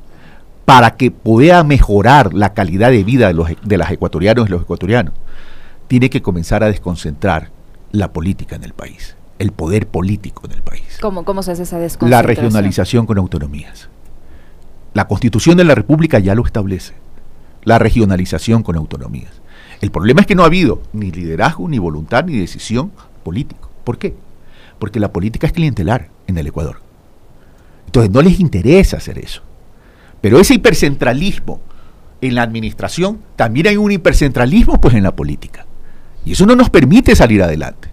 para 0.65 0.95
que 0.95 1.11
pueda 1.11 1.63
mejorar 1.63 2.33
la 2.33 2.55
calidad 2.55 2.89
de 2.89 3.03
vida 3.03 3.27
de, 3.27 3.35
los, 3.35 3.49
de 3.63 3.77
las 3.77 3.91
ecuatorianos 3.91 4.47
y 4.47 4.51
los 4.51 4.63
ecuatorianos, 4.63 5.13
tiene 5.87 6.09
que 6.09 6.23
comenzar 6.23 6.63
a 6.63 6.67
desconcentrar 6.67 7.51
la 7.91 8.11
política 8.13 8.55
en 8.55 8.63
el 8.63 8.73
país 8.73 9.15
el 9.37 9.51
poder 9.51 9.85
político 9.87 10.43
en 10.45 10.53
el 10.53 10.61
país. 10.61 10.97
¿Cómo, 11.01 11.25
cómo 11.25 11.43
se 11.43 11.51
hace 11.51 11.63
esa 11.63 11.77
desconcentración? 11.77 12.09
La 12.09 12.21
regionalización 12.21 13.05
con 13.05 13.17
autonomías. 13.17 13.89
La 14.93 15.09
constitución 15.09 15.57
de 15.57 15.65
la 15.65 15.75
República 15.75 16.19
ya 16.19 16.35
lo 16.35 16.45
establece. 16.45 16.93
La 17.65 17.79
regionalización 17.79 18.63
con 18.63 18.77
autonomías. 18.77 19.41
El 19.81 19.91
problema 19.91 20.21
es 20.21 20.27
que 20.27 20.35
no 20.35 20.43
ha 20.43 20.47
habido 20.47 20.81
ni 20.93 21.11
liderazgo, 21.11 21.67
ni 21.67 21.79
voluntad, 21.79 22.25
ni 22.25 22.37
decisión 22.37 22.91
político. 23.23 23.69
¿Por 23.83 23.97
qué? 23.97 24.15
Porque 24.79 24.99
la 24.99 25.11
política 25.11 25.47
es 25.47 25.53
clientelar 25.53 26.09
en 26.27 26.37
el 26.37 26.47
Ecuador. 26.47 26.79
Entonces 27.87 28.11
no 28.11 28.21
les 28.21 28.39
interesa 28.39 28.97
hacer 28.97 29.17
eso. 29.17 29.41
Pero 30.21 30.39
ese 30.39 30.55
hipercentralismo 30.55 31.59
en 32.21 32.35
la 32.35 32.43
administración, 32.43 33.19
también 33.35 33.67
hay 33.67 33.77
un 33.77 33.91
hipercentralismo 33.91 34.79
pues 34.79 34.95
en 34.95 35.03
la 35.03 35.15
política. 35.15 35.65
Y 36.23 36.31
eso 36.31 36.45
no 36.45 36.55
nos 36.55 36.69
permite 36.69 37.15
salir 37.15 37.43
adelante. 37.43 37.89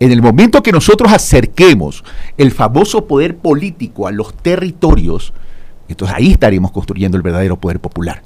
En 0.00 0.12
el 0.12 0.22
momento 0.22 0.62
que 0.62 0.72
nosotros 0.72 1.12
acerquemos 1.12 2.04
el 2.38 2.52
famoso 2.52 3.06
poder 3.06 3.36
político 3.36 4.06
a 4.06 4.12
los 4.12 4.34
territorios, 4.34 5.32
entonces 5.88 6.16
ahí 6.16 6.32
estaremos 6.32 6.70
construyendo 6.72 7.16
el 7.16 7.22
verdadero 7.22 7.60
poder 7.60 7.80
popular. 7.80 8.22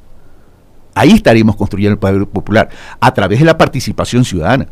Ahí 0.95 1.13
estaremos 1.13 1.57
construyendo 1.57 1.95
el 1.95 1.99
poder 1.99 2.27
popular 2.27 2.69
a 3.01 3.13
través 3.15 3.41
de 3.41 3.45
la 3.45 3.59
participación 3.59 4.25
ciudadana, 4.25 4.69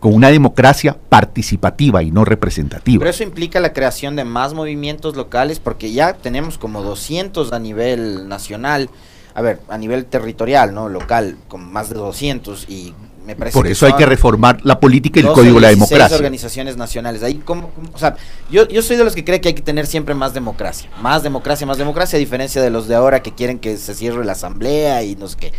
con 0.00 0.14
una 0.14 0.28
democracia 0.30 0.96
participativa 1.08 2.02
y 2.02 2.10
no 2.10 2.24
representativa. 2.24 3.00
Pero 3.00 3.10
eso 3.10 3.22
implica 3.22 3.60
la 3.60 3.72
creación 3.72 4.14
de 4.14 4.24
más 4.24 4.54
movimientos 4.54 5.16
locales, 5.16 5.58
porque 5.58 5.92
ya 5.92 6.12
tenemos 6.12 6.58
como 6.58 6.82
200 6.82 7.52
a 7.52 7.58
nivel 7.58 8.28
nacional, 8.28 8.88
a 9.34 9.42
ver, 9.42 9.60
a 9.68 9.78
nivel 9.78 10.04
territorial, 10.06 10.72
¿no? 10.72 10.88
Local, 10.88 11.36
con 11.48 11.72
más 11.72 11.88
de 11.88 11.96
200 11.96 12.68
y 12.68 12.94
por 13.34 13.66
eso 13.66 13.86
hay 13.86 13.94
que 13.94 14.06
reformar 14.06 14.60
la 14.62 14.78
política 14.78 15.20
y 15.20 15.22
el 15.24 15.32
código 15.32 15.56
de 15.56 15.62
la 15.62 15.68
democracia. 15.68 16.16
organizaciones 16.16 16.76
nacionales. 16.76 17.22
Ahí 17.22 17.34
como, 17.34 17.70
o 17.92 17.98
sea, 17.98 18.16
yo, 18.50 18.68
yo 18.68 18.82
soy 18.82 18.96
de 18.96 19.04
los 19.04 19.14
que 19.14 19.24
cree 19.24 19.40
que 19.40 19.48
hay 19.48 19.54
que 19.54 19.62
tener 19.62 19.86
siempre 19.86 20.14
más 20.14 20.34
democracia. 20.34 20.88
Más 21.00 21.22
democracia, 21.22 21.66
más 21.66 21.78
democracia, 21.78 22.16
a 22.16 22.20
diferencia 22.20 22.62
de 22.62 22.70
los 22.70 22.86
de 22.88 22.94
ahora 22.94 23.22
que 23.22 23.32
quieren 23.32 23.58
que 23.58 23.76
se 23.76 23.94
cierre 23.94 24.24
la 24.24 24.32
asamblea 24.32 25.02
y 25.02 25.16
no 25.16 25.26
sé 25.28 25.36
qué. 25.38 25.52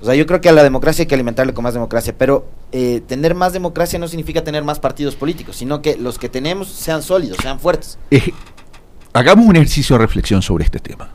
O 0.00 0.04
sea, 0.04 0.14
yo 0.14 0.26
creo 0.26 0.40
que 0.40 0.48
a 0.48 0.52
la 0.52 0.62
democracia 0.62 1.02
hay 1.02 1.06
que 1.06 1.14
alimentarle 1.14 1.54
con 1.54 1.64
más 1.64 1.74
democracia, 1.74 2.14
pero 2.16 2.46
eh, 2.70 3.02
tener 3.06 3.34
más 3.34 3.52
democracia 3.52 3.98
no 3.98 4.06
significa 4.06 4.44
tener 4.44 4.62
más 4.62 4.78
partidos 4.78 5.16
políticos, 5.16 5.56
sino 5.56 5.82
que 5.82 5.96
los 5.96 6.18
que 6.18 6.28
tenemos 6.28 6.68
sean 6.68 7.02
sólidos, 7.02 7.38
sean 7.42 7.58
fuertes. 7.58 7.98
hagamos 9.12 9.46
un 9.46 9.56
ejercicio 9.56 9.96
de 9.96 10.02
reflexión 10.02 10.42
sobre 10.42 10.64
este 10.64 10.78
tema. 10.78 11.10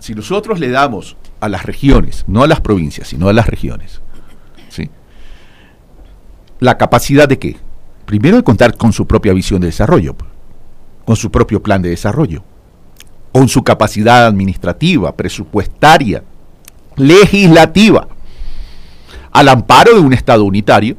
Si 0.00 0.14
nosotros 0.14 0.58
le 0.58 0.68
damos 0.68 1.16
a 1.40 1.48
las 1.48 1.64
regiones, 1.64 2.24
no 2.26 2.42
a 2.42 2.48
las 2.48 2.60
provincias, 2.60 3.08
sino 3.08 3.28
a 3.28 3.32
las 3.32 3.46
regiones, 3.46 4.00
la 6.60 6.78
capacidad 6.78 7.28
de 7.28 7.38
qué? 7.38 7.56
Primero 8.06 8.36
de 8.36 8.44
contar 8.44 8.76
con 8.76 8.92
su 8.92 9.06
propia 9.06 9.32
visión 9.32 9.60
de 9.60 9.68
desarrollo, 9.68 10.14
con 11.04 11.16
su 11.16 11.30
propio 11.30 11.62
plan 11.62 11.82
de 11.82 11.90
desarrollo, 11.90 12.42
con 13.32 13.48
su 13.48 13.62
capacidad 13.62 14.26
administrativa, 14.26 15.14
presupuestaria, 15.16 16.22
legislativa, 16.96 18.08
al 19.32 19.48
amparo 19.48 19.94
de 19.94 20.00
un 20.00 20.12
Estado 20.12 20.44
unitario. 20.44 20.96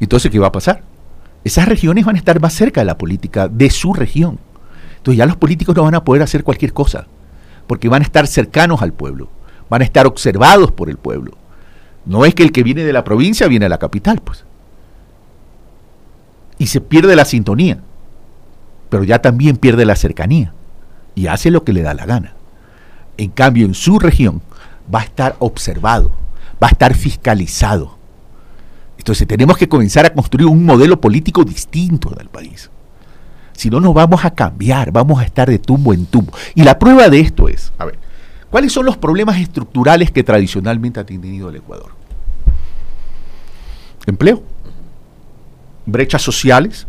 Entonces, 0.00 0.30
¿qué 0.30 0.38
va 0.38 0.46
a 0.46 0.52
pasar? 0.52 0.82
Esas 1.44 1.68
regiones 1.68 2.04
van 2.04 2.16
a 2.16 2.18
estar 2.18 2.40
más 2.40 2.54
cerca 2.54 2.80
de 2.80 2.86
la 2.86 2.98
política 2.98 3.48
de 3.48 3.70
su 3.70 3.92
región. 3.92 4.38
Entonces 4.96 5.18
ya 5.18 5.26
los 5.26 5.36
políticos 5.36 5.74
no 5.74 5.82
van 5.82 5.94
a 5.94 6.04
poder 6.04 6.22
hacer 6.22 6.44
cualquier 6.44 6.72
cosa, 6.72 7.06
porque 7.66 7.88
van 7.88 8.02
a 8.02 8.04
estar 8.04 8.26
cercanos 8.26 8.82
al 8.82 8.92
pueblo, 8.92 9.30
van 9.68 9.80
a 9.80 9.84
estar 9.84 10.06
observados 10.06 10.72
por 10.72 10.90
el 10.90 10.96
pueblo. 10.96 11.32
No 12.04 12.24
es 12.24 12.34
que 12.34 12.42
el 12.42 12.52
que 12.52 12.62
viene 12.62 12.84
de 12.84 12.92
la 12.92 13.04
provincia 13.04 13.48
viene 13.48 13.66
a 13.66 13.70
la 13.70 13.78
capital, 13.78 14.20
pues 14.22 14.44
y 16.60 16.66
se 16.66 16.82
pierde 16.82 17.16
la 17.16 17.24
sintonía, 17.24 17.80
pero 18.90 19.02
ya 19.02 19.22
también 19.22 19.56
pierde 19.56 19.86
la 19.86 19.96
cercanía 19.96 20.52
y 21.14 21.26
hace 21.26 21.50
lo 21.50 21.64
que 21.64 21.72
le 21.72 21.80
da 21.80 21.94
la 21.94 22.04
gana. 22.04 22.34
En 23.16 23.30
cambio, 23.30 23.64
en 23.64 23.72
su 23.72 23.98
región 23.98 24.42
va 24.94 25.00
a 25.00 25.04
estar 25.04 25.36
observado, 25.38 26.10
va 26.62 26.68
a 26.68 26.72
estar 26.72 26.94
fiscalizado. 26.94 27.96
Entonces 28.98 29.26
tenemos 29.26 29.56
que 29.56 29.70
comenzar 29.70 30.04
a 30.04 30.12
construir 30.12 30.46
un 30.48 30.66
modelo 30.66 31.00
político 31.00 31.44
distinto 31.44 32.10
del 32.10 32.28
país. 32.28 32.70
Si 33.54 33.70
no, 33.70 33.80
nos 33.80 33.94
vamos 33.94 34.22
a 34.26 34.30
cambiar, 34.32 34.92
vamos 34.92 35.18
a 35.18 35.24
estar 35.24 35.48
de 35.48 35.58
tumbo 35.58 35.94
en 35.94 36.04
tumbo. 36.04 36.34
Y 36.54 36.62
la 36.62 36.78
prueba 36.78 37.08
de 37.08 37.20
esto 37.20 37.48
es, 37.48 37.72
a 37.78 37.86
ver, 37.86 37.98
¿cuáles 38.50 38.70
son 38.70 38.84
los 38.84 38.98
problemas 38.98 39.38
estructurales 39.38 40.10
que 40.10 40.22
tradicionalmente 40.22 41.00
ha 41.00 41.06
tenido 41.06 41.48
el 41.48 41.56
Ecuador? 41.56 41.92
Empleo 44.04 44.42
brechas 45.86 46.22
sociales 46.22 46.86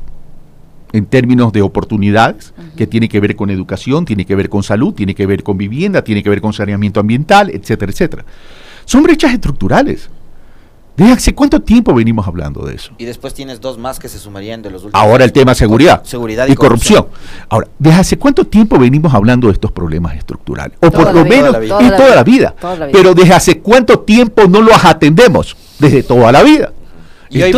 en 0.94 1.06
términos 1.06 1.54
de 1.54 1.62
oportunidades, 1.62 2.54
que 2.76 2.86
tiene 2.86 3.08
que 3.08 3.20
ver 3.20 3.36
con 3.36 3.50
educación, 3.50 4.06
tiene 4.06 4.26
que 4.26 4.36
ver 4.36 4.50
con 4.50 4.64
salud, 4.64 4.94
tiene 4.94 5.16
que 5.16 5.26
ver 5.26 5.44
con 5.44 5.58
vivienda, 5.58 6.04
tiene 6.04 6.22
que 6.22 6.30
ver 6.30 6.42
con 6.42 6.54
saneamiento 6.54 7.00
ambiental, 7.00 7.50
etcétera, 7.50 7.92
etcétera. 7.92 8.26
Son 8.86 9.04
brechas 9.04 9.34
estructurales. 9.34 10.10
¿Desde 10.98 11.14
hace 11.14 11.34
cuánto 11.34 11.62
tiempo 11.62 11.94
venimos 11.94 12.28
hablando 12.28 12.66
de 12.66 12.76
eso? 12.76 12.92
Y 12.98 13.06
después 13.06 13.34
tienes 13.34 13.62
dos 13.62 13.78
más 13.78 13.98
que 13.98 14.10
se 14.10 14.20
sumarían 14.20 14.62
de 14.62 14.70
los 14.70 14.84
últimos. 14.84 15.02
Ahora 15.02 15.24
el 15.24 15.32
tema 15.32 15.56
seguridad. 15.56 16.04
Seguridad 16.04 16.48
y, 16.48 16.56
corrupción. 16.56 17.08
Ahora, 17.48 17.68
¿desde 17.80 18.00
hace 18.00 18.18
cuánto 18.18 18.46
tiempo 18.46 18.78
venimos 18.78 19.14
hablando 19.14 19.48
de 19.48 19.54
estos 19.54 19.72
problemas 19.72 20.18
estructurales? 20.18 20.78
O 20.82 20.92
por 20.92 21.14
lo 21.14 21.24
menos 21.24 21.56
en 21.56 21.96
toda 21.96 22.16
la 22.16 22.24
vida. 22.24 22.54
Pero 22.92 23.14
¿desde 23.14 23.34
hace 23.34 23.60
cuánto 23.60 24.00
tiempo 24.02 24.44
no 24.48 24.62
los 24.62 24.84
atendemos? 24.84 25.56
Desde 25.80 26.04
toda 26.04 26.32
la 26.32 26.44
vida. 26.44 26.74
Y 27.32 27.42
hoy, 27.44 27.54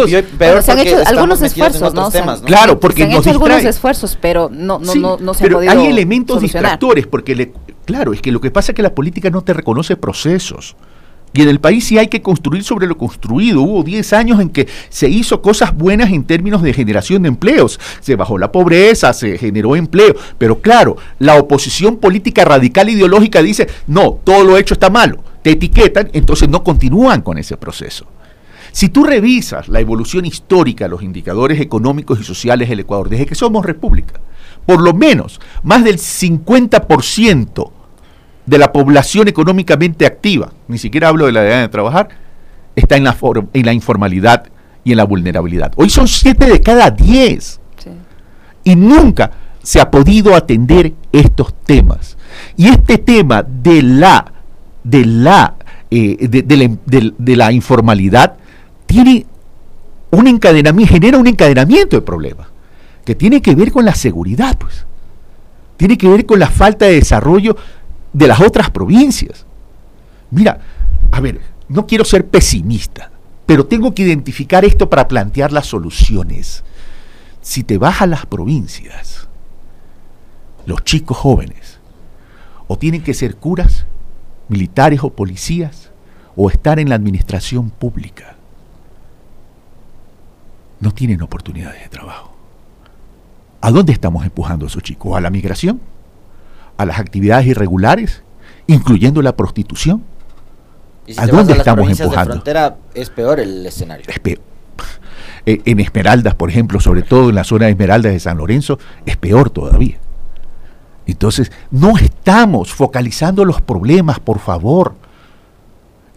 se 0.61 0.71
han 0.71 0.79
hecho 0.79 0.97
algunos 1.05 1.41
esfuerzos, 1.41 1.93
¿no? 1.93 2.09
Claro, 2.45 2.79
porque 2.79 3.03
se 3.03 3.03
han 3.03 3.11
hecho 3.11 3.29
algunos 3.31 3.63
esfuerzos, 3.63 4.17
pero 4.21 4.49
no, 4.51 4.79
no, 4.79 4.95
no, 4.95 5.17
no, 5.19 5.33
se 5.33 5.43
pero 5.43 5.57
podido 5.57 5.71
hay 5.71 5.87
elementos 5.87 6.41
distractores, 6.41 7.07
porque 7.07 7.35
le, 7.35 7.53
claro, 7.85 8.13
es 8.13 8.21
que 8.21 8.31
lo 8.31 8.39
que 8.39 8.51
pasa 8.51 8.71
es 8.71 8.75
que 8.75 8.83
la 8.83 8.93
política 8.93 9.29
no 9.29 9.41
te 9.41 9.53
reconoce 9.53 9.95
procesos. 9.97 10.75
Y 11.35 11.41
en 11.41 11.49
el 11.49 11.59
país 11.59 11.85
sí 11.85 11.97
hay 11.97 12.07
que 12.07 12.21
construir 12.21 12.63
sobre 12.63 12.85
lo 12.85 12.95
construido. 12.95 13.63
Hubo 13.63 13.83
10 13.83 14.13
años 14.13 14.39
en 14.39 14.49
que 14.49 14.67
se 14.89 15.09
hizo 15.09 15.41
cosas 15.41 15.75
buenas 15.75 16.11
en 16.11 16.25
términos 16.25 16.61
de 16.61 16.73
generación 16.73 17.23
de 17.23 17.29
empleos. 17.29 17.79
Se 18.01 18.15
bajó 18.15 18.37
la 18.37 18.51
pobreza, 18.51 19.13
se 19.13 19.39
generó 19.39 19.75
empleo. 19.75 20.13
Pero 20.37 20.59
claro, 20.59 20.95
la 21.17 21.37
oposición 21.37 21.97
política 21.97 22.45
radical 22.45 22.87
ideológica 22.89 23.41
dice, 23.41 23.67
no, 23.87 24.19
todo 24.23 24.43
lo 24.43 24.57
hecho 24.57 24.75
está 24.75 24.91
malo. 24.91 25.23
Te 25.41 25.51
etiquetan, 25.51 26.11
entonces 26.13 26.47
no 26.49 26.63
continúan 26.63 27.23
con 27.23 27.39
ese 27.39 27.57
proceso. 27.57 28.05
Si 28.73 28.89
tú 28.89 29.03
revisas 29.03 29.69
la 29.69 29.79
evolución 29.79 30.25
histórica 30.25 30.85
de 30.85 30.89
los 30.89 31.03
indicadores 31.03 31.61
económicos 31.61 32.19
y 32.19 32.23
sociales 32.23 32.69
del 32.69 32.79
Ecuador, 32.79 33.07
desde 33.07 33.27
que 33.27 33.35
somos 33.35 33.63
república, 33.63 34.19
por 34.65 34.81
lo 34.81 34.95
menos 34.95 35.39
más 35.61 35.83
del 35.83 35.99
50% 35.99 37.71
de 38.47 38.57
la 38.57 38.73
población 38.73 39.27
económicamente 39.27 40.07
activa, 40.07 40.53
ni 40.67 40.79
siquiera 40.79 41.09
hablo 41.09 41.27
de 41.27 41.33
la 41.33 41.47
edad 41.47 41.61
de 41.61 41.69
trabajar, 41.69 42.09
está 42.75 42.97
en 42.97 43.03
la, 43.03 43.15
en 43.53 43.63
la 43.63 43.73
informalidad 43.73 44.47
y 44.83 44.89
en 44.89 44.97
la 44.97 45.03
vulnerabilidad. 45.03 45.71
Hoy 45.75 45.91
son 45.91 46.07
7 46.07 46.43
de 46.47 46.59
cada 46.59 46.89
10. 46.89 47.59
Y 48.63 48.75
nunca 48.75 49.29
se 49.61 49.81
ha 49.81 49.91
podido 49.91 50.33
atender 50.33 50.93
estos 51.11 51.53
temas. 51.63 52.17
Y 52.57 52.69
este 52.69 52.97
tema 52.97 53.43
de 53.43 53.83
la, 53.83 54.33
de 54.83 55.05
la, 55.05 55.57
eh, 55.91 56.27
de, 56.27 57.35
la 57.35 57.51
informalidad 57.51 58.37
tiene 58.93 59.25
un 60.11 60.27
encadenamiento, 60.27 60.93
genera 60.93 61.17
un 61.17 61.25
encadenamiento 61.25 61.95
de 61.95 62.03
problemas 62.03 62.47
que 63.03 63.15
tiene 63.15 63.41
que 63.41 63.55
ver 63.55 63.71
con 63.71 63.85
la 63.85 63.95
seguridad, 63.95 64.55
pues. 64.55 64.85
Tiene 65.77 65.97
que 65.97 66.07
ver 66.07 66.27
con 66.27 66.37
la 66.37 66.47
falta 66.47 66.85
de 66.85 66.93
desarrollo 66.93 67.57
de 68.13 68.27
las 68.27 68.39
otras 68.39 68.69
provincias. 68.69 69.47
Mira, 70.29 70.59
a 71.11 71.19
ver, 71.19 71.41
no 71.69 71.87
quiero 71.87 72.05
ser 72.05 72.27
pesimista, 72.27 73.09
pero 73.47 73.65
tengo 73.65 73.95
que 73.95 74.03
identificar 74.03 74.63
esto 74.63 74.87
para 74.91 75.07
plantear 75.07 75.51
las 75.51 75.65
soluciones. 75.65 76.63
Si 77.41 77.63
te 77.63 77.79
vas 77.79 78.03
a 78.03 78.05
las 78.05 78.27
provincias, 78.27 79.27
los 80.67 80.83
chicos 80.83 81.17
jóvenes, 81.17 81.79
o 82.67 82.77
tienen 82.77 83.01
que 83.01 83.15
ser 83.15 83.37
curas, 83.37 83.87
militares 84.49 84.99
o 85.01 85.09
policías, 85.09 85.89
o 86.35 86.51
estar 86.51 86.79
en 86.79 86.89
la 86.89 86.95
administración 86.95 87.71
pública. 87.71 88.37
No 90.83 90.91
tienen 90.93 91.21
oportunidades 91.21 91.81
de 91.81 91.87
trabajo. 91.87 92.33
¿A 93.61 93.71
dónde 93.71 93.93
estamos 93.93 94.25
empujando 94.25 94.65
a 94.65 94.67
esos 94.67 94.83
chicos? 94.83 95.15
¿A 95.15 95.21
la 95.21 95.29
migración? 95.29 95.79
¿A 96.75 96.85
las 96.85 96.99
actividades 96.99 97.47
irregulares? 97.47 98.21
¿Incluyendo 98.67 99.21
la 99.21 99.33
prostitución? 99.37 100.03
¿A 101.15 101.25
dónde 101.25 101.53
estamos 101.53 101.89
empujando? 101.89 102.33
De 102.33 102.39
frontera 102.41 102.75
es 102.93 103.09
peor 103.09 103.39
el 103.39 103.65
escenario. 103.65 104.05
Es 104.09 104.19
peor. 104.19 104.39
Eh, 105.45 105.61
en 105.63 105.79
Esmeraldas, 105.79 106.35
por 106.35 106.49
ejemplo, 106.49 106.81
sobre 106.81 107.01
todo 107.01 107.29
en 107.29 107.35
la 107.35 107.45
zona 107.45 107.67
de 107.67 107.71
Esmeraldas 107.71 108.11
de 108.11 108.19
San 108.19 108.37
Lorenzo, 108.37 108.77
es 109.05 109.15
peor 109.15 109.51
todavía. 109.51 109.97
Entonces, 111.05 111.49
no 111.71 111.97
estamos 111.97 112.73
focalizando 112.73 113.45
los 113.45 113.61
problemas, 113.61 114.19
por 114.19 114.39
favor. 114.39 114.95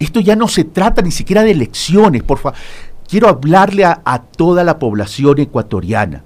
Esto 0.01 0.19
ya 0.19 0.35
no 0.35 0.49
se 0.49 0.65
trata 0.65 1.03
ni 1.03 1.13
siquiera 1.13 1.45
de 1.45 1.53
elecciones, 1.53 2.25
por 2.25 2.39
favor. 2.39 2.59
Quiero 3.09 3.29
hablarle 3.29 3.85
a 3.85 4.23
toda 4.37 4.65
la 4.65 4.79
población 4.79 5.39
ecuatoriana. 5.39 6.25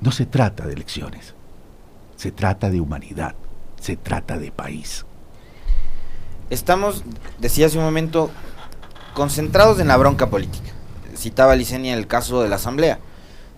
No 0.00 0.12
se 0.12 0.26
trata 0.26 0.66
de 0.66 0.74
elecciones, 0.74 1.34
se 2.16 2.30
trata 2.30 2.70
de 2.70 2.80
humanidad, 2.80 3.34
se 3.80 3.96
trata 3.96 4.38
de 4.38 4.50
país. 4.50 5.04
Estamos, 6.50 7.04
decía 7.38 7.66
hace 7.66 7.78
un 7.78 7.84
momento, 7.84 8.30
concentrados 9.14 9.78
en 9.80 9.88
la 9.88 9.96
bronca 9.96 10.28
política. 10.30 10.70
Citaba 11.16 11.54
Licenia 11.54 11.94
el 11.94 12.06
caso 12.06 12.42
de 12.42 12.48
la 12.48 12.56
Asamblea, 12.56 12.98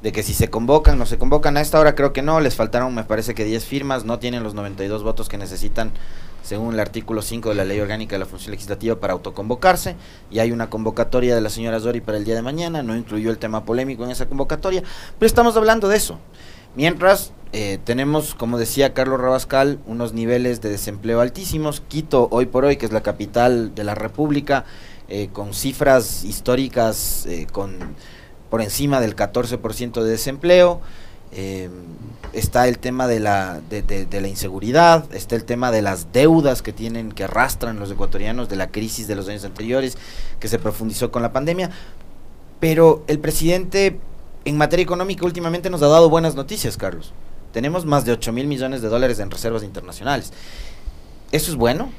de 0.03 0.13
que 0.13 0.23
si 0.23 0.35
se 0.35 0.51
convocan, 0.51 0.99
no 0.99 1.07
se 1.07 1.19
convocan. 1.19 1.57
A 1.57 1.61
esta 1.61 1.79
hora 1.79 1.95
creo 1.95 2.13
que 2.13 2.23
no, 2.23 2.41
les 2.41 2.57
faltaron, 2.57 2.95
me 2.95 3.05
parece 3.05 3.35
que 3.35 3.45
10 3.45 3.65
firmas, 3.65 4.05
no 4.05 4.19
tienen 4.19 4.43
los 4.43 4.55
92 4.55 5.03
votos 5.03 5.29
que 5.29 5.39
necesitan 5.39 5.93
según 6.43 6.75
el 6.75 6.81
artículo 6.81 7.23
5 7.23 7.51
de 7.51 7.55
la 7.55 7.65
Ley 7.65 7.79
Orgánica 7.79 8.17
de 8.17 8.19
la 8.19 8.27
Función 8.27 8.51
Legislativa 8.51 8.97
para 8.97 9.13
autoconvocarse, 9.13 9.95
y 10.31 10.41
hay 10.41 10.51
una 10.51 10.69
convocatoria 10.69 11.37
de 11.37 11.41
la 11.41 11.51
señora 11.51 11.79
Zori 11.79 12.01
para 12.01 12.19
el 12.19 12.25
día 12.25 12.35
de 12.35 12.43
mañana, 12.43 12.83
no 12.83 12.97
incluyó 12.97 13.31
el 13.31 13.39
tema 13.39 13.65
polémico 13.65 14.05
en 14.05 14.11
esa 14.11 14.27
convocatoria, 14.27 14.83
pero 15.19 15.27
estamos 15.27 15.57
hablando 15.57 15.89
de 15.89 15.97
eso. 15.97 16.19
Mientras 16.75 17.33
eh, 17.53 17.79
tenemos, 17.85 18.35
como 18.35 18.59
decía 18.59 18.95
Carlos 18.95 19.21
Rabascal, 19.21 19.79
unos 19.87 20.15
niveles 20.15 20.61
de 20.61 20.71
desempleo 20.71 21.21
altísimos, 21.21 21.83
Quito 21.87 22.27
hoy 22.31 22.47
por 22.47 22.65
hoy, 22.65 22.77
que 22.77 22.87
es 22.87 22.93
la 22.93 23.03
capital 23.03 23.75
de 23.75 23.85
la 23.85 23.95
República, 23.95 24.65
eh, 25.09 25.29
con 25.33 25.53
cifras 25.53 26.25
históricas 26.25 27.27
eh, 27.27 27.47
con 27.53 27.77
por 28.53 28.61
encima 28.61 29.01
del 29.01 29.17
14% 29.17 30.03
de 30.03 30.11
desempleo, 30.11 30.83
está 32.35 32.69
el 32.69 32.79
tema 32.79 33.07
de 33.07 33.19
la, 33.19 33.63
de, 33.71 34.21
la 34.21 34.29
inseguridad, 34.29 35.07
está 35.15 35.37
el 35.37 35.45
tema 35.45 35.71
de 35.71 35.81
las 35.81 36.13
deudas 36.13 36.61
que 36.61 36.75
tienen, 36.75 37.13
que 37.13 37.25
arrastran 37.25 37.81
los 37.81 37.91
ecuatorianos 37.91 38.51
de 38.51 38.57
la 38.57 38.71
crisis 38.71 39.09
de 39.09 39.17
los 39.17 39.27
años 39.31 39.47
anteriores, 39.47 39.97
que 40.39 40.49
se 40.49 40.59
profundizó 40.59 41.11
con 41.11 41.23
la 41.23 41.33
pandemia. 41.33 41.71
Pero 42.61 43.05
el 43.07 43.21
presidente 43.21 43.99
en 44.45 44.59
materia 44.59 44.83
económica 44.83 45.25
últimamente 45.25 45.71
nos 45.71 45.81
ha 45.81 45.89
dado 45.89 46.11
buenas 46.11 46.35
noticias, 46.35 46.77
Carlos. 46.77 47.15
Tenemos 47.55 47.87
más 47.87 48.05
de 48.05 48.13
8 48.13 48.33
mil 48.33 48.49
millones 48.49 48.83
de 48.83 48.89
dólares 48.91 49.19
en 49.19 49.31
reservas 49.31 49.63
internacionales. 49.63 50.31
¿Eso 51.31 51.51
es 51.51 51.57
bueno? 51.57 51.91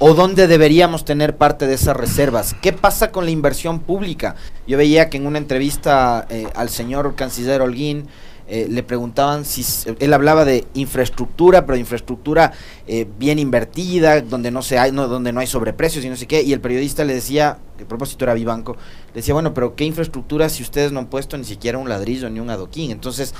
¿O 0.00 0.14
dónde 0.14 0.46
deberíamos 0.46 1.04
tener 1.04 1.36
parte 1.36 1.66
de 1.66 1.74
esas 1.74 1.96
reservas? 1.96 2.54
¿Qué 2.62 2.72
pasa 2.72 3.10
con 3.10 3.24
la 3.24 3.32
inversión 3.32 3.80
pública? 3.80 4.36
Yo 4.64 4.78
veía 4.78 5.10
que 5.10 5.16
en 5.16 5.26
una 5.26 5.38
entrevista 5.38 6.24
eh, 6.30 6.46
al 6.54 6.68
señor 6.68 7.16
canciller 7.16 7.62
Holguín, 7.62 8.06
eh, 8.46 8.68
le 8.70 8.84
preguntaban 8.84 9.44
si 9.44 9.64
él 9.98 10.14
hablaba 10.14 10.44
de 10.44 10.64
infraestructura, 10.74 11.66
pero 11.66 11.76
infraestructura 11.76 12.52
eh, 12.86 13.08
bien 13.18 13.40
invertida, 13.40 14.20
donde 14.20 14.52
no 14.52 14.62
se 14.62 14.78
hay, 14.78 14.92
no, 14.92 15.08
donde 15.08 15.32
no 15.32 15.40
hay 15.40 15.48
sobreprecios 15.48 16.04
y 16.04 16.08
no 16.08 16.16
sé 16.16 16.28
qué, 16.28 16.42
y 16.42 16.52
el 16.52 16.60
periodista 16.60 17.04
le 17.04 17.14
decía, 17.14 17.58
el 17.76 17.86
propósito 17.86 18.24
era 18.24 18.34
Vivanco, 18.34 18.76
le 19.08 19.14
decía, 19.14 19.34
bueno, 19.34 19.52
pero 19.52 19.74
qué 19.74 19.84
infraestructura 19.84 20.48
si 20.48 20.62
ustedes 20.62 20.92
no 20.92 21.00
han 21.00 21.06
puesto 21.08 21.36
ni 21.36 21.44
siquiera 21.44 21.76
un 21.76 21.88
ladrillo 21.88 22.30
ni 22.30 22.38
un 22.38 22.50
adoquín. 22.50 22.92
Entonces, 22.92 23.34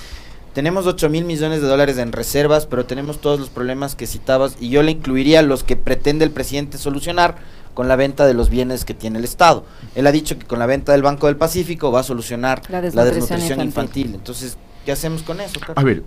tenemos 0.54 0.86
8 0.86 1.08
mil 1.08 1.24
millones 1.24 1.60
de 1.60 1.68
dólares 1.68 1.98
en 1.98 2.12
reservas, 2.12 2.66
pero 2.66 2.86
tenemos 2.86 3.20
todos 3.20 3.38
los 3.38 3.48
problemas 3.50 3.94
que 3.94 4.06
citabas, 4.06 4.56
y 4.60 4.70
yo 4.70 4.82
le 4.82 4.92
incluiría 4.92 5.42
los 5.42 5.64
que 5.64 5.76
pretende 5.76 6.24
el 6.24 6.30
presidente 6.30 6.78
solucionar 6.78 7.36
con 7.74 7.86
la 7.86 7.96
venta 7.96 8.26
de 8.26 8.34
los 8.34 8.50
bienes 8.50 8.84
que 8.84 8.94
tiene 8.94 9.18
el 9.18 9.24
Estado. 9.24 9.64
Él 9.94 10.06
ha 10.06 10.12
dicho 10.12 10.38
que 10.38 10.46
con 10.46 10.58
la 10.58 10.66
venta 10.66 10.92
del 10.92 11.02
Banco 11.02 11.26
del 11.26 11.36
Pacífico 11.36 11.92
va 11.92 12.00
a 12.00 12.02
solucionar 12.02 12.62
la 12.68 12.80
desnutrición, 12.80 13.60
infantil. 13.60 14.14
Entonces, 14.14 14.56
¿Qué 14.84 14.92
hacemos 14.92 15.22
con 15.22 15.38
eso, 15.40 15.60
A 15.74 15.84
ver. 15.84 16.02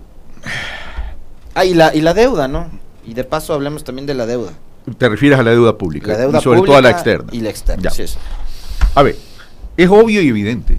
Ah, 1.54 1.64
y 1.64 1.72
la, 1.72 1.94
y 1.94 2.00
la 2.00 2.14
deuda, 2.14 2.48
¿no? 2.48 2.68
Y 3.06 3.14
de 3.14 3.22
paso 3.22 3.54
hablemos 3.54 3.84
también 3.84 4.06
de 4.06 4.14
la 4.14 4.26
deuda. 4.26 4.52
Te 4.98 5.08
refieres 5.08 5.38
a 5.38 5.42
la 5.44 5.52
deuda 5.52 5.78
pública. 5.78 6.08
La 6.08 6.18
deuda 6.18 6.38
y 6.38 6.42
sobre 6.42 6.62
todo 6.62 6.76
a 6.76 6.82
la 6.82 6.90
externa. 6.90 7.30
Y 7.32 7.40
la 7.40 7.50
externa, 7.50 7.90
sí 7.90 8.02
es. 8.02 8.18
A 8.94 9.02
ver, 9.02 9.16
es 9.76 9.88
obvio 9.88 10.20
y 10.20 10.28
evidente 10.28 10.78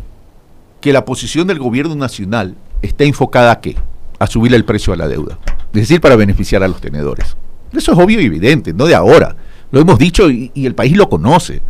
que 0.82 0.92
la 0.92 1.06
posición 1.06 1.48
del 1.48 1.60
gobierno 1.60 1.96
nacional 1.96 2.56
está 2.84 3.04
enfocada 3.04 3.52
a 3.52 3.60
qué? 3.60 3.76
A 4.20 4.28
subir 4.28 4.54
el 4.54 4.66
precio 4.66 4.94
a 4.94 4.96
la 4.96 5.08
deuda. 5.08 5.40
Es 5.74 5.82
decir, 5.82 6.00
para 6.00 6.16
beneficiar 6.16 6.62
a 6.62 6.68
los 6.68 6.80
tenedores. 6.80 7.36
Eso 7.72 7.94
es 7.94 7.98
obvio 7.98 8.22
y 8.22 8.26
evidente, 8.26 8.72
no 8.74 8.86
de 8.86 8.94
ahora. 8.94 9.36
Lo 9.72 9.82
hemos 9.82 9.98
dicho 9.98 10.30
y 10.30 10.52
el 10.56 10.76
país 10.76 10.96
lo 10.96 11.10
conoce. 11.10 11.64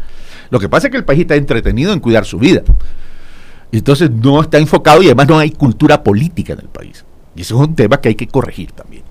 Lo 0.49 0.60
que 0.60 0.69
pasa 0.69 0.88
es 0.88 0.91
que 0.91 0.97
el 0.97 1.06
país 1.06 1.21
está 1.21 1.36
entretenido 1.36 1.93
en 1.93 1.99
cuidar 1.99 2.26
su 2.26 2.38
vida. 2.38 2.62
Entonces 3.71 4.12
no 4.12 4.39
está 4.39 4.60
enfocado 4.60 5.02
y 5.02 5.08
además 5.08 5.28
no 5.28 5.39
hay 5.39 5.49
cultura 5.49 6.04
política 6.04 6.54
en 6.54 6.60
el 6.60 6.67
país. 6.67 7.04
Y 7.36 7.41
eso 7.41 7.56
es 7.56 7.67
un 7.67 7.76
tema 7.76 7.99
que 7.99 8.10
hay 8.10 8.15
que 8.15 8.28
corregir 8.28 8.71
también. 8.71 9.02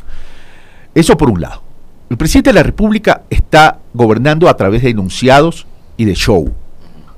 Eso 0.95 1.17
por 1.17 1.31
un 1.31 1.41
lado. 1.41 1.63
El 2.09 2.17
presidente 2.17 2.51
de 2.51 2.55
la 2.55 2.63
República 2.63 3.23
está 3.29 3.81
gobernando 3.93 4.49
a 4.49 4.57
través 4.57 4.83
de 4.83 4.91
enunciados 4.91 5.67
y 5.97 6.05
de 6.05 6.15
show. 6.15 6.53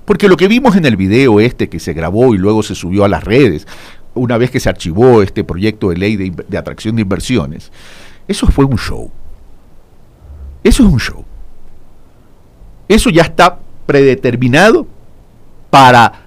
Porque 0.06 0.28
lo 0.28 0.38
que 0.38 0.48
vimos 0.48 0.76
en 0.76 0.86
el 0.86 0.96
video 0.96 1.40
este 1.40 1.68
que 1.68 1.80
se 1.80 1.92
grabó 1.92 2.34
y 2.34 2.38
luego 2.38 2.62
se 2.62 2.74
subió 2.74 3.04
a 3.04 3.08
las 3.08 3.24
redes, 3.24 3.66
una 4.14 4.38
vez 4.38 4.50
que 4.50 4.60
se 4.60 4.68
archivó 4.68 5.22
este 5.22 5.44
proyecto 5.44 5.90
de 5.90 5.96
ley 5.96 6.16
de, 6.16 6.58
atracción 6.58 6.96
de 6.96 7.02
inversiones, 7.02 7.70
eso 8.26 8.46
fue 8.48 8.64
un 8.64 8.78
show. 8.78 9.10
Eso 10.62 10.86
es 10.86 10.92
un 10.92 11.00
show. 11.00 11.24
Eso 12.88 13.10
ya 13.10 13.22
está 13.22 13.58
predeterminado 13.86 14.86
para 15.70 16.24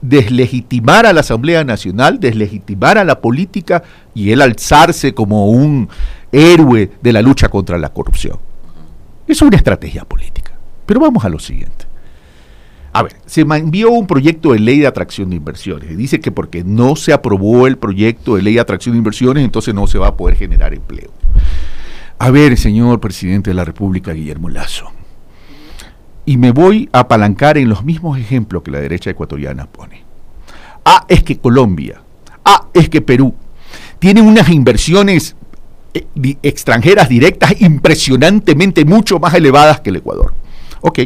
deslegitimar 0.00 1.06
a 1.06 1.12
la 1.12 1.20
Asamblea 1.20 1.64
Nacional, 1.64 2.20
deslegitimar 2.20 2.98
a 2.98 3.04
la 3.04 3.20
política 3.20 3.82
y 4.14 4.30
él 4.30 4.42
alzarse 4.42 5.12
como 5.14 5.50
un 5.50 5.88
héroe 6.30 6.92
de 7.02 7.12
la 7.12 7.22
lucha 7.22 7.48
contra 7.48 7.78
la 7.78 7.92
corrupción. 7.92 8.38
Es 9.26 9.42
una 9.42 9.56
estrategia 9.56 10.04
política. 10.04 10.52
Pero 10.86 11.00
vamos 11.00 11.24
a 11.24 11.28
lo 11.28 11.38
siguiente. 11.38 11.87
A 12.98 13.02
ver, 13.02 13.16
se 13.26 13.42
envió 13.42 13.90
un 13.90 14.06
proyecto 14.06 14.52
de 14.52 14.58
ley 14.58 14.80
de 14.80 14.86
atracción 14.86 15.30
de 15.30 15.36
inversiones. 15.36 15.90
Y 15.90 15.94
dice 15.94 16.20
que 16.20 16.32
porque 16.32 16.64
no 16.64 16.96
se 16.96 17.12
aprobó 17.12 17.66
el 17.66 17.78
proyecto 17.78 18.36
de 18.36 18.42
ley 18.42 18.54
de 18.54 18.60
atracción 18.60 18.94
de 18.94 18.98
inversiones, 18.98 19.44
entonces 19.44 19.74
no 19.74 19.86
se 19.86 19.98
va 19.98 20.08
a 20.08 20.16
poder 20.16 20.36
generar 20.36 20.74
empleo. 20.74 21.10
A 22.18 22.30
ver, 22.30 22.56
señor 22.56 22.98
presidente 22.98 23.50
de 23.50 23.54
la 23.54 23.64
República, 23.64 24.12
Guillermo 24.12 24.48
Lazo 24.48 24.92
y 26.28 26.36
me 26.36 26.50
voy 26.50 26.90
a 26.92 27.00
apalancar 27.00 27.56
en 27.56 27.70
los 27.70 27.84
mismos 27.84 28.18
ejemplos 28.18 28.62
que 28.62 28.70
la 28.70 28.80
derecha 28.80 29.08
ecuatoriana 29.08 29.64
pone. 29.64 30.04
Ah, 30.84 31.06
es 31.08 31.22
que 31.22 31.38
Colombia, 31.38 32.02
ah, 32.44 32.66
es 32.74 32.90
que 32.90 33.00
Perú, 33.00 33.34
tienen 33.98 34.26
unas 34.26 34.50
inversiones 34.50 35.36
eh, 35.94 36.36
extranjeras 36.42 37.08
directas 37.08 37.58
impresionantemente 37.62 38.84
mucho 38.84 39.18
más 39.18 39.32
elevadas 39.32 39.80
que 39.80 39.88
el 39.88 39.96
Ecuador. 39.96 40.34
Ok. 40.82 40.98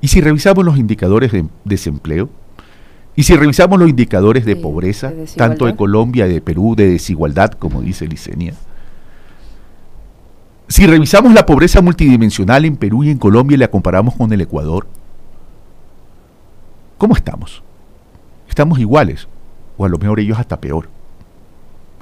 Y 0.00 0.08
si 0.08 0.20
revisamos 0.20 0.64
los 0.64 0.78
indicadores 0.78 1.32
de 1.32 1.46
desempleo, 1.64 2.28
y 3.14 3.22
si 3.22 3.34
revisamos 3.34 3.78
los 3.78 3.88
indicadores 3.88 4.44
de 4.44 4.56
pobreza, 4.56 5.12
tanto 5.36 5.66
de 5.66 5.74
Colombia, 5.74 6.26
de 6.26 6.40
Perú, 6.40 6.74
de 6.76 6.90
desigualdad, 6.90 7.52
como 7.52 7.80
dice 7.80 8.06
Licenia, 8.06 8.54
si 10.68 10.86
revisamos 10.86 11.32
la 11.32 11.46
pobreza 11.46 11.80
multidimensional 11.80 12.64
en 12.64 12.76
Perú 12.76 13.04
y 13.04 13.10
en 13.10 13.18
Colombia 13.18 13.54
y 13.54 13.58
la 13.58 13.70
comparamos 13.70 14.16
con 14.16 14.32
el 14.32 14.40
Ecuador, 14.40 14.86
¿cómo 16.98 17.14
estamos? 17.14 17.62
estamos 18.56 18.78
iguales, 18.78 19.28
o 19.76 19.84
a 19.84 19.88
lo 19.90 19.98
mejor 19.98 20.18
ellos 20.18 20.38
hasta 20.38 20.58
peor. 20.58 20.88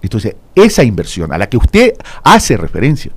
Entonces, 0.02 0.36
esa 0.54 0.84
inversión 0.84 1.32
a 1.32 1.38
la 1.38 1.48
que 1.48 1.56
usted 1.56 1.94
hace 2.22 2.56
referencia 2.56 3.10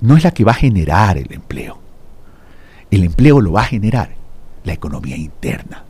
no 0.00 0.16
es 0.16 0.22
la 0.22 0.30
que 0.30 0.44
va 0.44 0.52
a 0.52 0.54
generar 0.54 1.18
el 1.18 1.32
empleo. 1.32 1.80
El 2.90 3.04
empleo 3.04 3.40
lo 3.40 3.52
va 3.52 3.62
a 3.62 3.66
generar 3.66 4.14
la 4.64 4.72
economía 4.72 5.16
interna. 5.16 5.84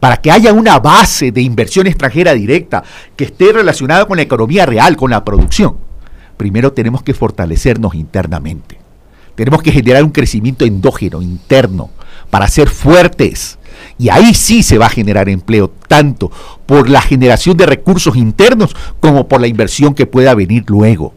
Para 0.00 0.16
que 0.18 0.30
haya 0.30 0.52
una 0.52 0.78
base 0.78 1.32
de 1.32 1.42
inversión 1.42 1.86
extranjera 1.86 2.34
directa 2.34 2.82
que 3.14 3.24
esté 3.24 3.52
relacionada 3.52 4.06
con 4.06 4.16
la 4.16 4.22
economía 4.22 4.66
real, 4.66 4.96
con 4.96 5.10
la 5.10 5.24
producción, 5.24 5.76
primero 6.36 6.72
tenemos 6.72 7.02
que 7.02 7.14
fortalecernos 7.14 7.94
internamente. 7.94 8.78
Tenemos 9.34 9.62
que 9.62 9.72
generar 9.72 10.02
un 10.02 10.10
crecimiento 10.10 10.64
endógeno, 10.64 11.20
interno, 11.20 11.90
para 12.30 12.48
ser 12.48 12.68
fuertes. 12.68 13.58
Y 13.98 14.08
ahí 14.08 14.32
sí 14.32 14.62
se 14.62 14.78
va 14.78 14.86
a 14.86 14.90
generar 14.90 15.28
empleo, 15.28 15.70
tanto 15.88 16.30
por 16.64 16.88
la 16.88 17.02
generación 17.02 17.56
de 17.56 17.66
recursos 17.66 18.16
internos 18.16 18.74
como 18.98 19.28
por 19.28 19.40
la 19.40 19.46
inversión 19.46 19.94
que 19.94 20.06
pueda 20.06 20.34
venir 20.34 20.64
luego. 20.68 21.12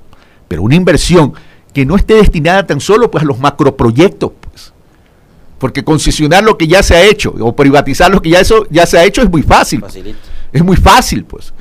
Pero 0.49 0.63
una 0.63 0.75
inversión 0.75 1.33
que 1.73 1.85
no 1.85 1.95
esté 1.95 2.15
destinada 2.15 2.67
tan 2.67 2.81
solo 2.81 3.09
pues, 3.09 3.23
a 3.23 3.27
los 3.27 3.39
macroproyectos, 3.39 4.31
pues. 4.41 4.73
Porque 5.59 5.83
concesionar 5.83 6.43
lo 6.43 6.57
que 6.57 6.67
ya 6.67 6.81
se 6.81 6.95
ha 6.95 7.03
hecho 7.03 7.35
o 7.39 7.55
privatizar 7.55 8.09
lo 8.09 8.21
que 8.21 8.31
ya, 8.31 8.39
eso, 8.39 8.65
ya 8.69 8.85
se 8.85 8.97
ha 8.97 9.05
hecho 9.05 9.21
es 9.21 9.29
muy 9.29 9.43
fácil. 9.43 9.83
Es 10.51 10.63
muy 10.63 10.77
fácil, 10.77 11.25
pues 11.25 11.53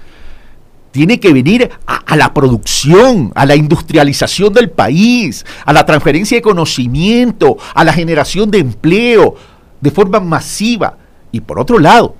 tiene 0.91 1.21
que 1.21 1.33
venir 1.33 1.71
a, 1.87 2.17
la 2.17 2.33
producción, 2.35 3.31
a 3.35 3.47
la 3.47 3.55
industrialización 3.55 4.53
del 4.53 4.71
país, 4.71 5.45
a 5.65 5.73
la 5.73 5.85
transferencia 5.87 6.37
de 6.37 6.43
conocimiento, 6.43 7.57
a 7.75 7.85
la 7.85 7.93
generación 7.93 8.51
de 8.51 8.59
empleo 8.59 9.37
de 9.81 9.91
forma 9.91 10.19
masiva. 10.19 10.99
Y 11.31 11.41
por 11.41 11.61
otro 11.61 11.79
lado, 11.79 12.17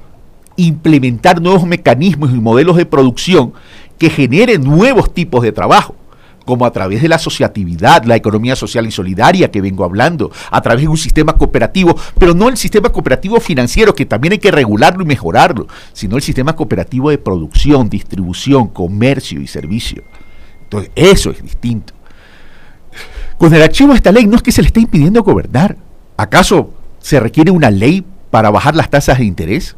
implementar 0.57 1.41
nuevos 1.41 1.65
mecanismos 1.65 2.31
y 2.31 2.35
modelos 2.35 2.77
de 2.77 2.87
producción 2.87 3.53
que 3.99 4.11
generen 4.11 4.63
nuevos 4.63 5.13
tipos 5.13 5.43
de 5.43 5.53
trabajo 5.53 5.97
como 6.49 6.65
a 6.65 6.73
través 6.73 7.03
de 7.03 7.11
la 7.11 7.17
asociatividad, 7.17 8.05
la 8.05 8.17
economía 8.17 8.57
social 8.57 8.87
y 8.87 8.91
solidaria 8.91 9.51
que 9.51 9.61
vengo 9.61 9.85
hablando, 9.85 10.33
a 10.51 10.63
través 10.63 10.85
de 10.85 10.89
un 10.89 10.97
sistema 10.97 11.35
cooperativo, 11.35 11.95
pero 12.19 12.33
no 12.33 12.49
el 12.49 12.57
sistema 12.57 12.89
cooperativo 12.89 13.39
financiero, 13.39 13.95
que 13.95 14.07
también 14.07 14.33
hay 14.33 14.39
que 14.39 14.51
regularlo 14.51 15.03
y 15.03 15.07
mejorarlo, 15.07 15.67
sino 15.93 16.17
el 16.17 16.23
sistema 16.23 16.57
cooperativo 16.57 17.11
de 17.11 17.19
producción, 17.19 17.91
distribución, 17.91 18.69
comercio 18.69 19.43
y 19.43 19.47
servicio. 19.47 20.05
Entonces, 20.63 20.91
eso 20.97 21.33
es 21.33 21.43
distinto. 21.43 21.93
Con 23.37 23.53
el 23.53 23.63
archivo 23.63 23.91
de 23.91 23.97
esta 23.97 24.11
ley 24.11 24.27
no 24.27 24.37
es 24.37 24.43
que 24.43 24.51
se 24.51 24.63
le 24.63 24.69
esté 24.69 24.81
impidiendo 24.81 25.23
gobernar. 25.23 25.77
¿Acaso 26.17 26.73
se 26.99 27.21
requiere 27.21 27.51
una 27.51 27.71
ley 27.71 28.07
para 28.31 28.49
bajar 28.49 28.75
las 28.75 28.89
tasas 28.89 29.19
de 29.19 29.27
interés? 29.27 29.77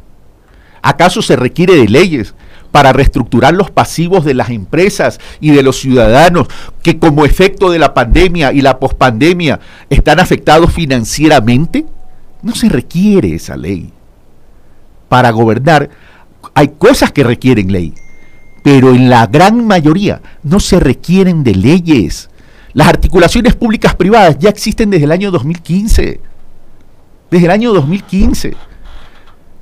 ¿Acaso 0.81 1.21
se 1.21 1.35
requiere 1.35 1.75
de 1.75 1.89
leyes 1.89 2.33
para 2.71 2.93
reestructurar 2.93 3.53
los 3.53 3.69
pasivos 3.69 4.23
de 4.23 4.33
las 4.33 4.49
empresas 4.49 5.19
y 5.39 5.51
de 5.51 5.63
los 5.63 5.79
ciudadanos 5.79 6.47
que 6.81 6.97
como 6.97 7.25
efecto 7.25 7.69
de 7.69 7.79
la 7.79 7.93
pandemia 7.93 8.53
y 8.53 8.61
la 8.61 8.79
pospandemia 8.79 9.59
están 9.89 10.19
afectados 10.19 10.71
financieramente? 10.73 11.85
No 12.41 12.55
se 12.55 12.69
requiere 12.69 13.35
esa 13.35 13.57
ley. 13.57 13.91
Para 15.09 15.31
gobernar 15.31 15.89
hay 16.53 16.69
cosas 16.69 17.11
que 17.11 17.23
requieren 17.23 17.71
ley, 17.71 17.93
pero 18.63 18.91
en 18.91 19.09
la 19.09 19.27
gran 19.27 19.65
mayoría 19.67 20.21
no 20.43 20.59
se 20.59 20.79
requieren 20.79 21.43
de 21.43 21.55
leyes. 21.55 22.29
Las 22.73 22.87
articulaciones 22.87 23.55
públicas 23.55 23.95
privadas 23.95 24.37
ya 24.39 24.49
existen 24.49 24.89
desde 24.89 25.05
el 25.05 25.11
año 25.11 25.29
2015. 25.29 26.21
Desde 27.29 27.45
el 27.45 27.51
año 27.51 27.73
2015. 27.73 28.55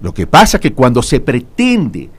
Lo 0.01 0.13
que 0.13 0.27
pasa 0.27 0.57
es 0.57 0.61
que 0.61 0.73
cuando 0.73 1.01
se 1.01 1.19
pretende 1.19 2.09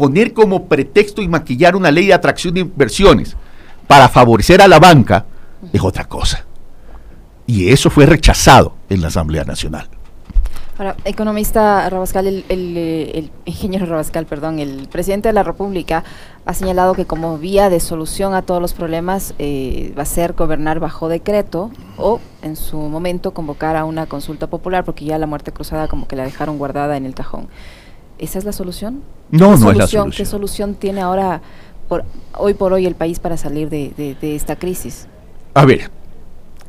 poner 0.00 0.32
como 0.32 0.64
pretexto 0.64 1.20
y 1.20 1.28
maquillar 1.28 1.76
una 1.76 1.90
ley 1.90 2.06
de 2.06 2.14
atracción 2.14 2.54
de 2.54 2.60
inversiones 2.60 3.36
para 3.86 4.08
favorecer 4.08 4.62
a 4.62 4.66
la 4.66 4.78
banca 4.78 5.26
es 5.74 5.82
otra 5.82 6.08
cosa. 6.08 6.46
Y 7.46 7.68
eso 7.68 7.90
fue 7.90 8.06
rechazado 8.06 8.76
en 8.88 9.02
la 9.02 9.08
Asamblea 9.08 9.44
Nacional. 9.44 9.90
Ahora, 10.78 10.96
economista 11.04 11.90
Rabascal, 11.90 12.44
el, 12.48 13.30
ingeniero 13.44 13.84
Rabascal, 13.84 14.24
perdón, 14.24 14.58
el 14.58 14.88
presidente 14.88 15.28
de 15.28 15.34
la 15.34 15.42
República 15.42 16.02
ha 16.46 16.54
señalado 16.54 16.94
que 16.94 17.04
como 17.04 17.36
vía 17.36 17.68
de 17.68 17.78
solución 17.78 18.32
a 18.32 18.40
todos 18.40 18.62
los 18.62 18.72
problemas 18.72 19.34
eh, 19.38 19.92
va 19.98 20.04
a 20.04 20.06
ser 20.06 20.32
gobernar 20.32 20.80
bajo 20.80 21.10
decreto 21.10 21.70
o 21.98 22.20
en 22.40 22.56
su 22.56 22.78
momento 22.78 23.32
convocar 23.32 23.76
a 23.76 23.84
una 23.84 24.06
consulta 24.06 24.46
popular 24.46 24.86
porque 24.86 25.04
ya 25.04 25.18
la 25.18 25.26
muerte 25.26 25.52
cruzada 25.52 25.88
como 25.88 26.08
que 26.08 26.16
la 26.16 26.24
dejaron 26.24 26.56
guardada 26.56 26.96
en 26.96 27.04
el 27.04 27.14
cajón. 27.14 27.48
¿Esa 28.20 28.38
es 28.38 28.44
la 28.44 28.52
solución? 28.52 29.02
No, 29.30 29.56
no 29.56 29.70
es 29.70 29.76
la 29.78 29.86
solución. 29.86 30.10
¿Qué 30.10 30.26
solución 30.26 30.74
tiene 30.74 31.00
ahora, 31.00 31.40
por, 31.88 32.04
hoy 32.36 32.52
por 32.52 32.74
hoy, 32.74 32.84
el 32.84 32.94
país 32.94 33.18
para 33.18 33.38
salir 33.38 33.70
de, 33.70 34.16
esta 34.20 34.56
crisis? 34.56 35.08
A 35.54 35.64
ver, 35.64 35.90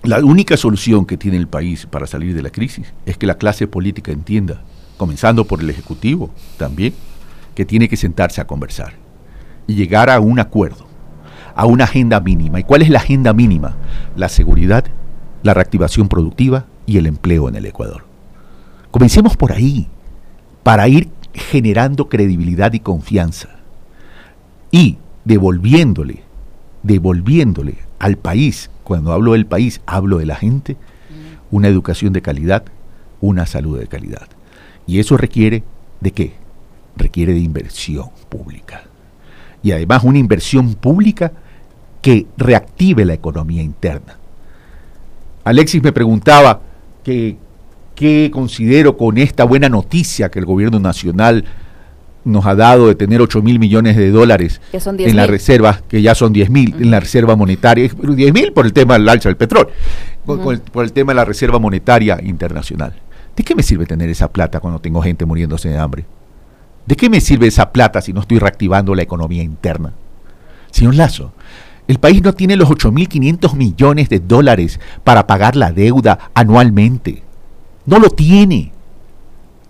la 0.04 0.20
única 0.24 0.56
solución 0.56 1.06
que 1.06 1.18
tiene 1.18 1.36
el 1.36 1.50
país 1.50 1.86
para 1.86 2.08
salir 2.08 2.34
de 2.34 2.42
la 2.42 2.52
crisis 2.52 2.94
es 3.06 3.18
que 3.18 3.28
la 3.28 3.36
clase 3.36 3.68
política 3.68 4.14
entienda, 4.14 4.64
comenzando 4.96 5.46
por 5.46 5.60
el 5.60 5.70
Ejecutivo 5.70 6.30
también, 6.56 6.94
que 7.54 7.66
tiene 7.66 7.90
que 7.90 7.98
sentarse 7.98 8.40
a 8.40 8.48
conversar 8.48 8.94
y 9.68 9.76
llegar 9.76 10.10
a 10.10 10.22
un 10.22 10.40
acuerdo, 10.40 10.86
a 11.54 11.66
una 11.66 11.84
agenda 11.84 12.22
mínima. 12.22 12.62
¿Y 12.62 12.64
cuál 12.64 12.82
es 12.82 12.90
la 12.90 13.00
agenda 13.00 13.34
mínima? 13.34 13.76
La 14.16 14.30
seguridad, 14.30 14.86
la 15.44 15.54
reactivación 15.54 16.08
productiva 16.08 16.66
y 16.86 16.98
el 16.98 17.08
empleo 17.08 17.50
en 17.50 17.56
el 17.56 17.66
Ecuador. 17.66 18.06
Comencemos 18.90 19.36
por 19.36 19.52
ahí, 19.52 19.90
para 20.64 20.88
ir 20.88 21.10
generando 21.34 22.10
credibilidad 22.10 22.74
y 22.74 22.80
confianza 22.80 23.50
y 24.72 24.98
devolviéndole, 25.26 26.24
devolviéndole 26.84 27.78
al 28.00 28.18
país, 28.18 28.70
cuando 28.84 29.12
hablo 29.12 29.34
del 29.34 29.46
país, 29.46 29.82
hablo 29.86 30.18
de 30.18 30.26
la 30.26 30.36
gente, 30.36 30.78
una 31.52 31.68
educación 31.68 32.14
de 32.14 32.22
calidad, 32.22 32.64
una 33.20 33.46
salud 33.46 33.80
de 33.80 33.88
calidad. 33.88 34.28
Y 34.88 35.00
eso 35.00 35.18
requiere 35.18 35.64
de 36.00 36.12
qué? 36.12 36.34
Requiere 36.96 37.34
de 37.34 37.40
inversión 37.40 38.10
pública. 38.30 38.84
Y 39.62 39.72
además 39.72 40.04
una 40.04 40.18
inversión 40.18 40.74
pública 40.74 41.32
que 42.02 42.26
reactive 42.38 43.06
la 43.06 43.14
economía 43.14 43.62
interna. 43.62 44.18
Alexis 45.44 45.84
me 45.84 45.92
preguntaba 45.92 46.62
que 47.04 47.38
¿Qué 48.02 48.32
considero 48.34 48.98
con 48.98 49.20
esta 49.20 49.44
buena 49.44 49.70
noticia 49.70 50.32
que 50.32 50.40
el 50.40 50.46
gobierno 50.46 50.80
nacional 50.80 51.46
nos 52.26 52.48
ha 52.48 52.56
dado 52.56 52.88
de 52.88 52.96
tener 52.96 53.22
8 53.22 53.44
mil 53.44 53.60
millones 53.60 53.96
de 53.96 54.10
dólares 54.10 54.60
en 54.74 55.16
la 55.16 55.28
reserva, 55.28 55.82
que 55.88 56.02
ya 56.02 56.16
son 56.16 56.34
10 56.34 56.50
mil 56.50 56.74
en 56.80 56.90
la 56.90 57.00
reserva 57.00 57.36
monetaria, 57.36 57.88
10 57.88 58.34
mil 58.34 58.54
por 58.54 58.66
el 58.66 58.74
tema 58.74 58.96
del 58.96 59.08
alza 59.08 59.30
del 59.30 59.38
petróleo, 59.38 59.70
por, 60.26 60.84
el, 60.84 60.94
tema 60.94 61.12
de 61.12 61.18
la 61.18 61.26
reserva 61.26 61.60
monetaria 61.60 62.18
internacional. 62.24 62.96
¿De 63.36 63.44
qué 63.44 63.54
me 63.54 63.62
sirve 63.62 63.86
tener 63.86 64.10
esa 64.10 64.32
plata 64.32 64.60
cuando 64.60 64.82
tengo 64.82 65.00
gente 65.04 65.24
muriéndose 65.28 65.70
de 65.70 65.78
hambre? 65.78 66.04
¿De 66.88 66.96
qué 66.96 67.08
me 67.08 67.22
sirve 67.22 67.46
esa 67.46 67.72
plata 67.72 68.02
si 68.02 68.14
no 68.14 68.22
estoy 68.22 68.40
reactivando 68.40 68.96
la 68.96 69.04
economía 69.04 69.44
interna? 69.44 69.94
Señor 70.72 70.96
Lazo, 70.96 71.34
el 71.88 72.00
país 72.00 72.24
no 72.24 72.34
tiene 72.34 72.56
los 72.56 72.68
8.500 72.68 73.54
millones 73.54 74.10
de 74.10 74.22
dólares 74.22 74.80
para 75.04 75.28
pagar 75.28 75.56
la 75.56 75.72
deuda 75.72 76.32
anualmente. 76.34 77.22
No 77.86 78.00
lo 78.00 78.10
tiene. 78.10 78.72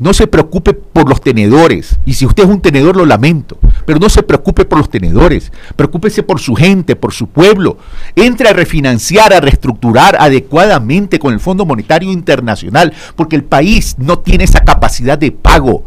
No 0.02 0.14
se 0.14 0.26
preocupe 0.26 0.74
por 0.74 1.08
los 1.08 1.22
tenedores. 1.22 2.00
Y 2.06 2.14
si 2.14 2.26
usted 2.26 2.44
es 2.44 2.50
un 2.50 2.60
tenedor, 2.60 2.98
lo 2.98 3.06
lamento. 3.06 3.60
Pero 3.86 4.00
no 4.00 4.10
se 4.10 4.24
preocupe 4.24 4.66
por 4.66 4.80
los 4.80 4.90
tenedores. 4.90 5.52
Preocúpese 5.76 6.24
por 6.24 6.40
su 6.40 6.56
gente, 6.56 6.96
por 6.96 7.14
su 7.14 7.28
pueblo. 7.28 7.78
Entre 8.16 8.50
a 8.50 8.54
refinanciar, 8.54 9.32
a 9.32 9.40
reestructurar 9.40 10.18
adecuadamente 10.20 11.20
con 11.20 11.34
el 11.34 11.40
Fondo 11.40 11.68
Monetario 11.68 12.12
Internacional. 12.12 12.94
Porque 13.16 13.36
el 13.36 13.44
país 13.44 13.96
no 14.00 14.18
tiene 14.18 14.46
esa 14.46 14.62
capacidad 14.62 15.20
de 15.20 15.32
pago. 15.32 15.86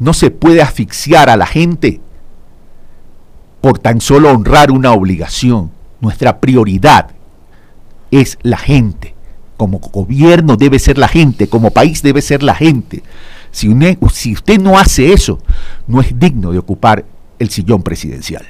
No 0.00 0.14
se 0.14 0.32
puede 0.32 0.60
asfixiar 0.60 1.30
a 1.30 1.36
la 1.36 1.46
gente 1.46 2.00
por 3.60 3.78
tan 3.78 4.00
solo 4.00 4.32
honrar 4.32 4.72
una 4.72 4.90
obligación. 4.90 5.70
Nuestra 6.00 6.40
prioridad 6.40 7.12
es 8.10 8.36
la 8.42 8.58
gente 8.58 9.14
como 9.62 9.78
gobierno 9.78 10.56
debe 10.56 10.80
ser 10.80 10.98
la 10.98 11.06
gente, 11.06 11.46
como 11.46 11.70
país 11.70 12.02
debe 12.02 12.20
ser 12.20 12.42
la 12.42 12.56
gente. 12.56 13.04
Si, 13.52 13.68
usted 14.32 14.58
no 14.58 14.76
hace 14.76 15.12
eso, 15.12 15.38
no 15.86 16.00
es 16.00 16.18
digno 16.18 16.50
de 16.50 16.58
ocupar 16.58 17.04
el 17.38 17.48
sillón 17.48 17.84
presidencial. 17.84 18.44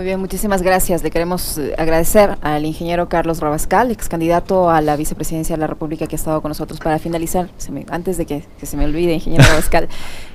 Muy 0.00 0.06
bien, 0.06 0.18
muchísimas 0.18 0.62
gracias. 0.62 1.02
Le 1.02 1.10
queremos 1.10 1.58
eh, 1.58 1.74
agradecer 1.76 2.38
al 2.40 2.64
ingeniero 2.64 3.10
Carlos 3.10 3.40
Rabascal, 3.40 3.90
ex 3.90 4.08
candidato 4.08 4.70
a 4.70 4.80
la 4.80 4.96
vicepresidencia 4.96 5.56
de 5.56 5.60
la 5.60 5.66
República 5.66 6.06
que 6.06 6.14
ha 6.14 6.16
estado 6.16 6.40
con 6.40 6.48
nosotros 6.48 6.80
para 6.80 6.98
finalizar. 6.98 7.50
antes 7.90 8.16
de 8.16 8.24
que, 8.24 8.44
se 8.62 8.78
me 8.78 8.86
olvide, 8.86 9.12
ingeniero 9.12 9.44
Rabascal, 9.50 9.90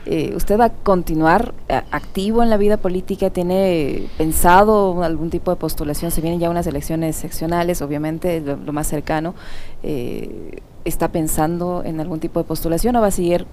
eh, 0.05 0.34
¿usted 0.36 0.59
va 0.59 0.66
a 0.66 0.70
continuar 0.70 1.55
eh, 1.68 1.82
activo 1.89 2.43
en 2.43 2.51
la 2.51 2.57
vida 2.57 2.78
política? 2.78 3.32
¿Tiene 3.32 4.07
pensado 4.20 5.01
algún 5.01 5.32
tipo 5.32 5.49
de 5.49 5.57
postulación? 5.57 6.11
Se 6.11 6.22
vienen 6.22 6.39
ya 6.39 6.51
unas 6.51 6.68
elecciones 6.68 7.16
seccionales, 7.16 7.82
obviamente, 7.82 8.41
lo, 8.41 8.72
más 8.72 8.86
cercano. 8.86 9.34
¿Está 9.82 11.07
pensando 11.07 11.82
en 11.84 11.99
algún 11.99 12.20
tipo 12.20 12.39
de 12.39 12.45
postulación 12.45 12.95
o 12.97 13.01
va 13.01 13.07
a 13.07 13.11
seguir 13.11 13.47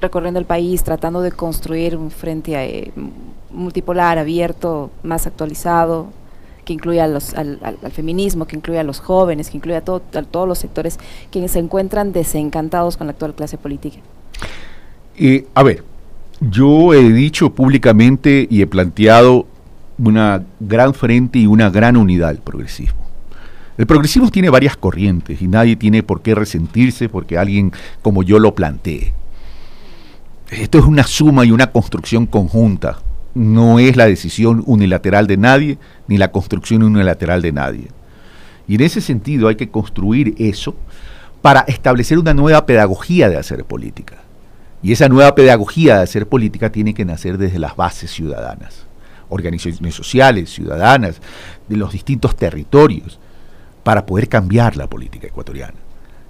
recorriendo 0.00 0.40
el 0.40 0.46
país, 0.46 0.82
tratando 0.82 1.20
de 1.20 1.32
construir 1.32 1.96
un 1.96 2.10
frente 2.10 2.54
eh, 2.54 2.92
multipolar, 3.50 4.18
abierto, 4.18 4.90
más 5.02 5.26
actualizado, 5.26 6.08
que 6.64 6.72
incluya 6.72 7.04
al, 7.04 7.20
feminismo, 7.92 8.46
que 8.46 8.56
incluya 8.56 8.80
a 8.80 8.84
los 8.84 9.00
jóvenes, 9.00 9.50
que 9.50 9.56
incluya 9.56 9.78
a, 9.78 9.82
todos 9.82 10.48
los 10.48 10.58
sectores 10.58 10.98
quienes 11.30 11.52
se 11.52 11.58
encuentran 11.58 12.12
desencantados 12.12 12.96
con 12.96 13.06
la 13.06 13.12
actual 13.12 13.34
clase 13.34 13.58
política? 13.58 13.98
Eh, 15.16 15.46
a 15.54 15.62
ver, 15.62 15.84
yo 16.40 16.94
he 16.94 17.12
dicho 17.12 17.50
públicamente 17.50 18.46
y 18.48 18.62
he 18.62 18.66
planteado 18.66 19.46
una 19.98 20.44
gran 20.60 20.94
frente 20.94 21.38
y 21.38 21.46
una 21.46 21.70
gran 21.70 21.96
unidad 21.96 22.28
del 22.28 22.38
progresismo. 22.38 23.02
El 23.78 23.86
progresismo 23.86 24.30
tiene 24.30 24.50
varias 24.50 24.76
corrientes 24.76 25.40
y 25.40 25.48
nadie 25.48 25.76
tiene 25.76 26.02
por 26.02 26.22
qué 26.22 26.34
resentirse 26.34 27.08
porque 27.08 27.38
alguien 27.38 27.72
como 28.02 28.22
yo 28.22 28.38
lo 28.38 28.54
plantee. 28.54 29.12
Esto 30.52 30.78
es 30.78 30.84
una 30.84 31.04
suma 31.04 31.46
y 31.46 31.50
una 31.50 31.68
construcción 31.72 32.26
conjunta. 32.26 32.98
No 33.34 33.78
es 33.78 33.96
la 33.96 34.04
decisión 34.04 34.62
unilateral 34.66 35.26
de 35.26 35.38
nadie 35.38 35.78
ni 36.08 36.18
la 36.18 36.30
construcción 36.30 36.82
unilateral 36.82 37.40
de 37.40 37.52
nadie. 37.52 37.88
Y 38.68 38.74
en 38.74 38.82
ese 38.82 39.00
sentido 39.00 39.48
hay 39.48 39.56
que 39.56 39.70
construir 39.70 40.34
eso 40.36 40.76
para 41.40 41.60
establecer 41.60 42.18
una 42.18 42.34
nueva 42.34 42.66
pedagogía 42.66 43.30
de 43.30 43.38
hacer 43.38 43.64
política. 43.64 44.18
Y 44.82 44.92
esa 44.92 45.08
nueva 45.08 45.34
pedagogía 45.34 45.96
de 45.96 46.02
hacer 46.02 46.28
política 46.28 46.70
tiene 46.70 46.92
que 46.92 47.06
nacer 47.06 47.38
desde 47.38 47.58
las 47.58 47.74
bases 47.74 48.10
ciudadanas, 48.10 48.86
organizaciones 49.30 49.94
sociales, 49.94 50.50
ciudadanas, 50.50 51.22
de 51.66 51.78
los 51.78 51.92
distintos 51.92 52.36
territorios 52.36 53.18
para 53.84 54.04
poder 54.04 54.28
cambiar 54.28 54.76
la 54.76 54.86
política 54.86 55.28
ecuatoriana. 55.28 55.78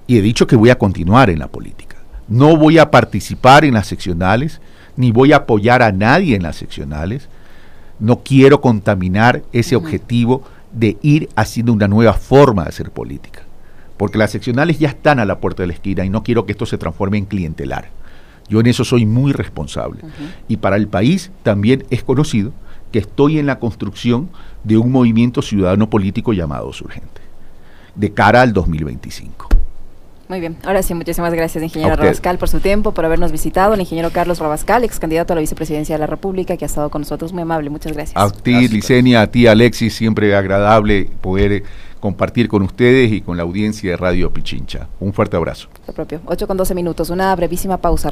Y 0.06 0.16
he 0.16 0.22
dicho 0.22 0.46
que 0.46 0.54
voy 0.54 0.70
a 0.70 0.78
continuar 0.78 1.28
en 1.28 1.40
la 1.40 1.48
política. 1.48 1.91
No 2.28 2.56
voy 2.56 2.78
a 2.78 2.90
participar 2.90 3.64
en 3.64 3.74
las 3.74 3.86
seccionales, 3.86 4.60
ni 4.96 5.12
voy 5.12 5.32
a 5.32 5.38
apoyar 5.38 5.82
a 5.82 5.92
nadie 5.92 6.36
en 6.36 6.42
las 6.42 6.56
seccionales. 6.56 7.28
No 7.98 8.20
quiero 8.22 8.60
contaminar 8.60 9.42
ese 9.52 9.76
objetivo 9.76 10.42
de 10.72 10.96
ir 11.02 11.28
haciendo 11.36 11.72
una 11.72 11.88
nueva 11.88 12.14
forma 12.14 12.64
de 12.64 12.70
hacer 12.70 12.90
política. 12.90 13.42
Porque 13.96 14.18
las 14.18 14.30
seccionales 14.30 14.78
ya 14.78 14.88
están 14.88 15.18
a 15.18 15.24
la 15.24 15.38
puerta 15.38 15.62
de 15.62 15.68
la 15.68 15.74
esquina 15.74 16.04
y 16.04 16.10
no 16.10 16.22
quiero 16.22 16.46
que 16.46 16.52
esto 16.52 16.66
se 16.66 16.78
transforme 16.78 17.18
en 17.18 17.26
clientelar. 17.26 17.90
Yo 18.48 18.60
en 18.60 18.66
eso 18.66 18.84
soy 18.84 19.06
muy 19.06 19.32
responsable. 19.32 20.00
Y 20.48 20.56
para 20.56 20.76
el 20.76 20.88
país 20.88 21.30
también 21.42 21.84
es 21.90 22.02
conocido 22.02 22.52
que 22.90 22.98
estoy 22.98 23.38
en 23.38 23.46
la 23.46 23.58
construcción 23.58 24.30
de 24.64 24.78
un 24.78 24.90
movimiento 24.90 25.40
ciudadano 25.42 25.88
político 25.88 26.32
llamado 26.32 26.72
Surgente 26.72 27.22
de 27.94 28.12
cara 28.12 28.42
al 28.42 28.52
2025. 28.52 29.48
Muy 30.33 30.41
bien, 30.41 30.57
ahora 30.64 30.83
sí, 30.83 30.95
muchísimas 30.95 31.35
gracias, 31.35 31.62
ingeniero 31.62 31.95
Rabascal, 31.95 32.39
por 32.39 32.49
su 32.49 32.59
tiempo, 32.59 32.93
por 32.93 33.05
habernos 33.05 33.30
visitado. 33.33 33.74
El 33.74 33.80
ingeniero 33.80 34.09
Carlos 34.09 34.39
Rabascal, 34.39 34.83
ex 34.83 34.99
candidato 34.99 35.35
a 35.35 35.37
la 35.37 35.41
vicepresidencia 35.41 35.95
de 35.95 35.99
la 35.99 36.07
República, 36.07 36.57
que 36.57 36.64
ha 36.64 36.68
estado 36.68 36.89
con 36.89 37.03
nosotros, 37.03 37.35
muy 37.35 37.43
amable, 37.43 37.68
muchas 37.68 37.93
gracias. 37.93 38.16
A 38.16 38.30
ti, 38.30 38.66
Licenia, 38.66 39.20
a 39.20 39.26
ti, 39.26 39.47
Alexis, 39.47 39.95
siempre 39.95 40.35
agradable 40.35 41.11
poder 41.20 41.64
compartir 42.01 42.49
con 42.49 42.62
ustedes 42.62 43.12
y 43.12 43.20
con 43.20 43.37
la 43.37 43.43
audiencia 43.43 43.91
de 43.91 43.97
Radio 43.99 44.33
Pichincha. 44.33 44.89
Un 45.01 45.12
fuerte 45.12 45.37
abrazo. 45.37 45.68
Lo 45.87 45.93
propio, 45.93 46.22
8 46.24 46.47
con 46.47 46.57
12 46.57 46.74
minutos, 46.76 47.11
una 47.11 47.37
brevísima 47.37 47.76
pausa. 47.76 48.11